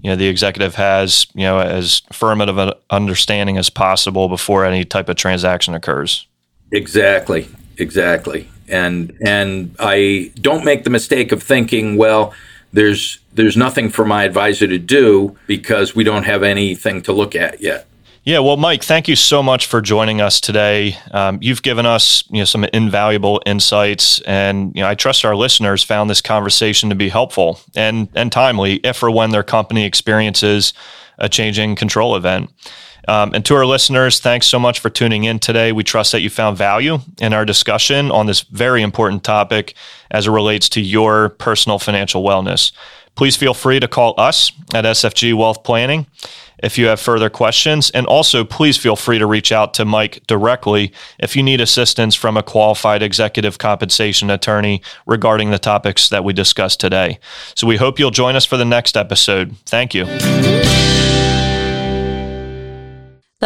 you 0.00 0.10
know 0.10 0.16
the 0.16 0.28
executive 0.28 0.76
has 0.76 1.26
you 1.34 1.42
know 1.42 1.58
as 1.58 2.02
firm 2.12 2.40
of 2.40 2.56
an 2.56 2.70
understanding 2.88 3.58
as 3.58 3.68
possible 3.68 4.28
before 4.28 4.64
any 4.64 4.84
type 4.84 5.08
of 5.08 5.16
transaction 5.16 5.74
occurs. 5.74 6.28
Exactly 6.70 7.48
exactly. 7.78 8.48
And 8.68 9.16
and 9.24 9.74
I 9.78 10.32
don't 10.40 10.64
make 10.64 10.84
the 10.84 10.90
mistake 10.90 11.32
of 11.32 11.42
thinking, 11.42 11.96
well, 11.96 12.34
there's 12.72 13.18
there's 13.34 13.56
nothing 13.56 13.90
for 13.90 14.04
my 14.04 14.24
advisor 14.24 14.66
to 14.66 14.78
do 14.78 15.36
because 15.46 15.94
we 15.94 16.04
don't 16.04 16.24
have 16.24 16.42
anything 16.42 17.02
to 17.02 17.12
look 17.12 17.34
at 17.34 17.60
yet. 17.60 17.86
Yeah, 18.26 18.40
well, 18.40 18.56
Mike, 18.56 18.82
thank 18.82 19.06
you 19.06 19.14
so 19.14 19.40
much 19.40 19.66
for 19.66 19.80
joining 19.80 20.20
us 20.20 20.40
today. 20.40 20.98
Um, 21.12 21.38
you've 21.40 21.62
given 21.62 21.86
us, 21.86 22.24
you 22.28 22.38
know, 22.38 22.44
some 22.44 22.64
invaluable 22.64 23.40
insights, 23.46 24.20
and 24.22 24.74
you 24.74 24.82
know, 24.82 24.88
I 24.88 24.96
trust 24.96 25.24
our 25.24 25.36
listeners 25.36 25.84
found 25.84 26.10
this 26.10 26.20
conversation 26.20 26.88
to 26.88 26.96
be 26.96 27.08
helpful 27.08 27.60
and 27.76 28.08
and 28.16 28.32
timely 28.32 28.80
if 28.82 29.00
or 29.00 29.12
when 29.12 29.30
their 29.30 29.44
company 29.44 29.84
experiences 29.84 30.72
a 31.18 31.28
changing 31.28 31.76
control 31.76 32.16
event. 32.16 32.50
Um, 33.08 33.32
and 33.34 33.44
to 33.46 33.54
our 33.54 33.66
listeners, 33.66 34.20
thanks 34.20 34.46
so 34.46 34.58
much 34.58 34.80
for 34.80 34.90
tuning 34.90 35.24
in 35.24 35.38
today. 35.38 35.72
We 35.72 35.84
trust 35.84 36.12
that 36.12 36.20
you 36.20 36.30
found 36.30 36.56
value 36.56 36.98
in 37.18 37.32
our 37.32 37.44
discussion 37.44 38.10
on 38.10 38.26
this 38.26 38.40
very 38.42 38.82
important 38.82 39.24
topic 39.24 39.74
as 40.10 40.26
it 40.26 40.30
relates 40.30 40.68
to 40.70 40.80
your 40.80 41.30
personal 41.30 41.78
financial 41.78 42.22
wellness. 42.22 42.72
Please 43.14 43.36
feel 43.36 43.54
free 43.54 43.80
to 43.80 43.88
call 43.88 44.14
us 44.18 44.52
at 44.74 44.84
SFG 44.84 45.34
Wealth 45.34 45.64
Planning 45.64 46.06
if 46.62 46.76
you 46.78 46.86
have 46.86 47.00
further 47.00 47.30
questions. 47.30 47.90
And 47.90 48.06
also, 48.06 48.44
please 48.44 48.76
feel 48.76 48.96
free 48.96 49.18
to 49.18 49.26
reach 49.26 49.52
out 49.52 49.74
to 49.74 49.84
Mike 49.84 50.22
directly 50.26 50.92
if 51.18 51.34
you 51.34 51.42
need 51.42 51.60
assistance 51.60 52.14
from 52.14 52.36
a 52.36 52.42
qualified 52.42 53.02
executive 53.02 53.58
compensation 53.58 54.30
attorney 54.30 54.82
regarding 55.06 55.50
the 55.50 55.58
topics 55.58 56.08
that 56.10 56.24
we 56.24 56.32
discussed 56.32 56.78
today. 56.78 57.18
So, 57.54 57.66
we 57.66 57.76
hope 57.76 57.98
you'll 57.98 58.10
join 58.10 58.36
us 58.36 58.44
for 58.44 58.56
the 58.58 58.64
next 58.64 58.96
episode. 58.96 59.56
Thank 59.64 59.94
you. 59.94 60.04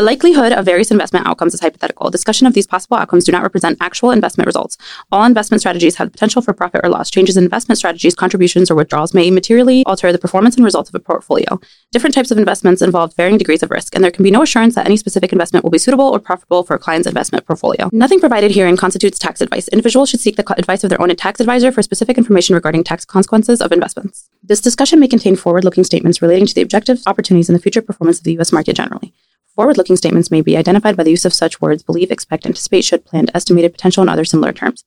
The 0.00 0.06
likelihood 0.06 0.52
of 0.52 0.64
various 0.64 0.90
investment 0.90 1.26
outcomes 1.26 1.52
is 1.52 1.60
hypothetical. 1.60 2.08
Discussion 2.08 2.46
of 2.46 2.54
these 2.54 2.66
possible 2.66 2.96
outcomes 2.96 3.24
do 3.24 3.32
not 3.32 3.42
represent 3.42 3.76
actual 3.82 4.12
investment 4.12 4.46
results. 4.46 4.78
All 5.12 5.24
investment 5.24 5.60
strategies 5.60 5.96
have 5.96 6.08
the 6.08 6.12
potential 6.12 6.40
for 6.40 6.54
profit 6.54 6.80
or 6.82 6.88
loss. 6.88 7.10
Changes 7.10 7.36
in 7.36 7.44
investment 7.44 7.76
strategies, 7.76 8.14
contributions, 8.14 8.70
or 8.70 8.76
withdrawals 8.76 9.12
may 9.12 9.30
materially 9.30 9.84
alter 9.84 10.10
the 10.10 10.16
performance 10.16 10.56
and 10.56 10.64
results 10.64 10.88
of 10.88 10.94
a 10.94 11.00
portfolio. 11.00 11.60
Different 11.92 12.14
types 12.14 12.30
of 12.30 12.38
investments 12.38 12.80
involve 12.80 13.14
varying 13.14 13.36
degrees 13.36 13.62
of 13.62 13.70
risk, 13.70 13.94
and 13.94 14.02
there 14.02 14.10
can 14.10 14.22
be 14.22 14.30
no 14.30 14.40
assurance 14.40 14.74
that 14.74 14.86
any 14.86 14.96
specific 14.96 15.34
investment 15.34 15.64
will 15.64 15.70
be 15.70 15.76
suitable 15.76 16.08
or 16.08 16.18
profitable 16.18 16.62
for 16.62 16.76
a 16.76 16.78
client's 16.78 17.06
investment 17.06 17.44
portfolio. 17.44 17.90
Nothing 17.92 18.20
provided 18.20 18.52
herein 18.52 18.78
constitutes 18.78 19.18
tax 19.18 19.42
advice. 19.42 19.68
Individuals 19.68 20.08
should 20.08 20.20
seek 20.20 20.36
the 20.36 20.54
advice 20.56 20.82
of 20.82 20.88
their 20.88 21.02
own 21.02 21.14
tax 21.14 21.40
advisor 21.40 21.70
for 21.70 21.82
specific 21.82 22.16
information 22.16 22.54
regarding 22.54 22.84
tax 22.84 23.04
consequences 23.04 23.60
of 23.60 23.70
investments. 23.70 24.30
This 24.42 24.62
discussion 24.62 24.98
may 24.98 25.08
contain 25.08 25.36
forward 25.36 25.62
looking 25.62 25.84
statements 25.84 26.22
relating 26.22 26.46
to 26.46 26.54
the 26.54 26.62
objectives, 26.62 27.06
opportunities, 27.06 27.50
and 27.50 27.58
the 27.58 27.62
future 27.62 27.82
performance 27.82 28.16
of 28.16 28.24
the 28.24 28.32
U.S. 28.32 28.50
market 28.50 28.74
generally. 28.74 29.12
Forward 29.60 29.76
looking 29.76 29.96
statements 29.96 30.30
may 30.30 30.40
be 30.40 30.56
identified 30.56 30.96
by 30.96 31.02
the 31.02 31.10
use 31.10 31.26
of 31.26 31.34
such 31.34 31.60
words 31.60 31.82
believe, 31.82 32.10
expect, 32.10 32.46
anticipate, 32.46 32.82
should, 32.82 33.04
planned, 33.04 33.30
estimated, 33.34 33.72
potential, 33.72 34.00
and 34.00 34.08
other 34.08 34.24
similar 34.24 34.54
terms. 34.54 34.86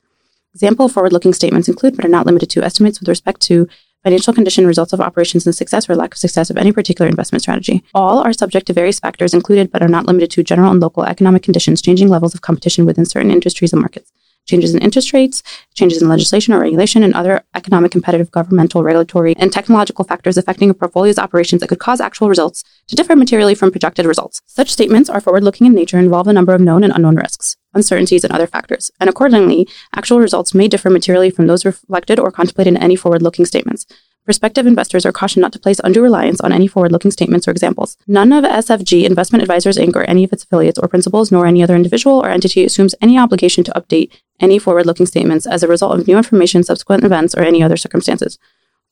Example 0.56 0.90
forward 0.90 1.14
looking 1.14 1.32
statements 1.32 1.68
include, 1.68 1.96
but 1.96 2.04
are 2.04 2.10
not 2.10 2.26
limited 2.26 2.50
to, 2.50 2.64
estimates 2.64 3.00
with 3.00 3.08
respect 3.08 3.40
to 3.42 3.68
financial 4.04 4.34
condition, 4.34 4.66
results 4.66 4.92
of 4.92 5.00
operations, 5.00 5.46
and 5.46 5.54
success 5.54 5.88
or 5.88 5.96
lack 5.96 6.14
of 6.14 6.18
success 6.18 6.50
of 6.50 6.58
any 6.58 6.72
particular 6.72 7.08
investment 7.08 7.44
strategy. 7.44 7.84
All 7.94 8.18
are 8.18 8.34
subject 8.34 8.66
to 8.66 8.74
various 8.74 9.00
factors 9.00 9.36
included, 9.36 9.72
but 9.72 9.84
are 9.84 9.88
not 9.88 10.08
limited 10.08 10.32
to 10.32 10.44
general 10.44 10.72
and 10.72 10.80
local 10.80 11.04
economic 11.04 11.44
conditions, 11.44 11.80
changing 11.80 12.10
levels 12.10 12.34
of 12.34 12.42
competition 12.42 12.84
within 12.84 13.06
certain 13.06 13.30
industries 13.30 13.74
and 13.74 13.80
markets 13.80 14.12
changes 14.46 14.74
in 14.74 14.82
interest 14.82 15.14
rates, 15.14 15.44
changes 15.74 16.02
in 16.02 16.10
legislation 16.10 16.54
or 16.54 16.60
regulation, 16.60 17.04
and 17.04 17.14
other 17.14 17.44
economic, 17.56 17.92
competitive, 17.92 18.32
governmental, 18.32 18.84
regulatory, 18.84 19.36
and 19.38 19.52
technological 19.52 20.06
factors 20.06 20.38
affecting 20.38 20.70
a 20.70 20.74
portfolio's 20.74 21.20
operations 21.20 21.62
that 21.62 21.68
could 21.68 21.80
cause 21.80 22.02
actual 22.02 22.30
results 22.30 22.64
to 22.88 22.96
differ 22.96 23.16
materially 23.16 23.56
from 23.56 23.72
projected 23.72 24.06
results. 24.06 24.42
Such 24.46 24.72
statements 24.72 25.10
are 25.10 25.22
forward 25.22 25.44
looking 25.44 25.68
in 25.68 25.74
nature 25.74 25.98
and 25.98 26.06
involve 26.06 26.28
a 26.28 26.34
number 26.34 26.54
of 26.54 26.62
known 26.62 26.84
and 26.84 26.94
unknown 26.94 27.16
risks, 27.16 27.58
uncertainties, 27.74 28.24
and 28.24 28.34
other 28.34 28.48
factors, 28.48 28.92
and 29.00 29.10
accordingly, 29.10 29.68
actual 29.96 30.20
results 30.20 30.54
may 30.54 30.68
differ 30.68 30.90
materially 30.90 31.30
from 31.30 31.48
those 31.48 31.66
reflected 31.66 32.20
or 32.20 32.32
contemplated 32.32 32.74
in 32.74 32.82
any 32.82 32.96
forward 32.96 33.22
looking 33.22 33.46
statements. 33.46 33.86
Prospective 34.26 34.66
investors 34.66 35.06
are 35.06 35.12
cautioned 35.12 35.42
not 35.42 35.52
to 35.52 35.60
place 35.60 35.82
undue 35.84 36.02
reliance 36.02 36.40
on 36.40 36.54
any 36.54 36.66
forward 36.66 36.94
looking 36.94 37.12
statements 37.12 37.46
or 37.46 37.52
examples. 37.52 37.98
None 38.08 38.32
of 38.32 38.46
SFG 38.46 39.04
Investment 39.04 39.42
Advisors 39.42 39.78
Inc. 39.78 39.98
or 39.98 40.04
any 40.04 40.24
of 40.24 40.32
its 40.32 40.46
affiliates 40.46 40.80
or 40.80 40.88
principals, 40.88 41.30
nor 41.30 41.46
any 41.46 41.62
other 41.62 41.76
individual 41.76 42.24
or 42.24 42.30
entity 42.30 42.64
assumes 42.64 42.96
any 43.02 43.20
obligation 43.20 43.66
to 43.66 43.72
update 43.74 44.18
any 44.40 44.60
forward 44.60 44.86
looking 44.86 45.06
statements 45.06 45.46
as 45.46 45.62
a 45.62 45.68
result 45.68 46.00
of 46.00 46.08
new 46.08 46.16
information, 46.16 46.64
subsequent 46.64 47.04
events, 47.04 47.36
or 47.36 47.42
any 47.42 47.62
other 47.62 47.76
circumstances. 47.76 48.40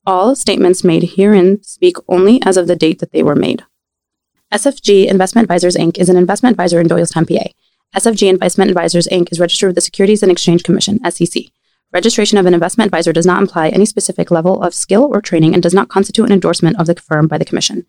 All 0.06 0.36
statements 0.36 0.84
made 0.84 1.13
herein 1.15 1.63
speak 1.63 1.96
only 2.10 2.41
as 2.44 2.58
of 2.58 2.67
the 2.67 2.76
date 2.76 3.00
that 3.00 3.13
they 3.13 3.24
were 3.24 3.36
made. 3.36 3.63
SFG 4.52 5.06
Investment 5.06 5.46
Advisors 5.46 5.78
Inc. 5.78 5.98
is 5.98 6.10
an 6.10 6.17
investment 6.17 6.56
advisor 6.56 6.82
in 6.82 6.89
Doylestown, 6.89 7.26
PA. 7.26 7.50
SFG 7.95 8.30
Investment 8.30 8.71
Advisors 8.71 9.06
Inc. 9.12 9.34
is 9.34 9.39
registered 9.41 9.67
with 9.67 9.75
the 9.75 9.82
Securities 9.82 10.23
and 10.23 10.32
Exchange 10.32 10.63
Commission, 10.63 10.97
SEC. 11.12 11.43
Registration 11.91 12.38
of 12.38 12.45
an 12.45 12.54
investment 12.54 12.88
advisor 12.88 13.12
does 13.12 13.25
not 13.25 13.41
imply 13.41 13.67
any 13.67 13.86
specific 13.86 14.32
level 14.32 14.63
of 14.63 14.73
skill 14.73 15.10
or 15.12 15.21
training 15.21 15.54
and 15.54 15.62
does 15.62 15.73
not 15.73 15.89
constitute 15.89 16.25
an 16.25 16.32
endorsement 16.32 16.80
of 16.80 16.88
the 16.88 16.95
firm 16.95 17.27
by 17.27 17.38
the 17.38 17.43
Commission. 17.43 17.86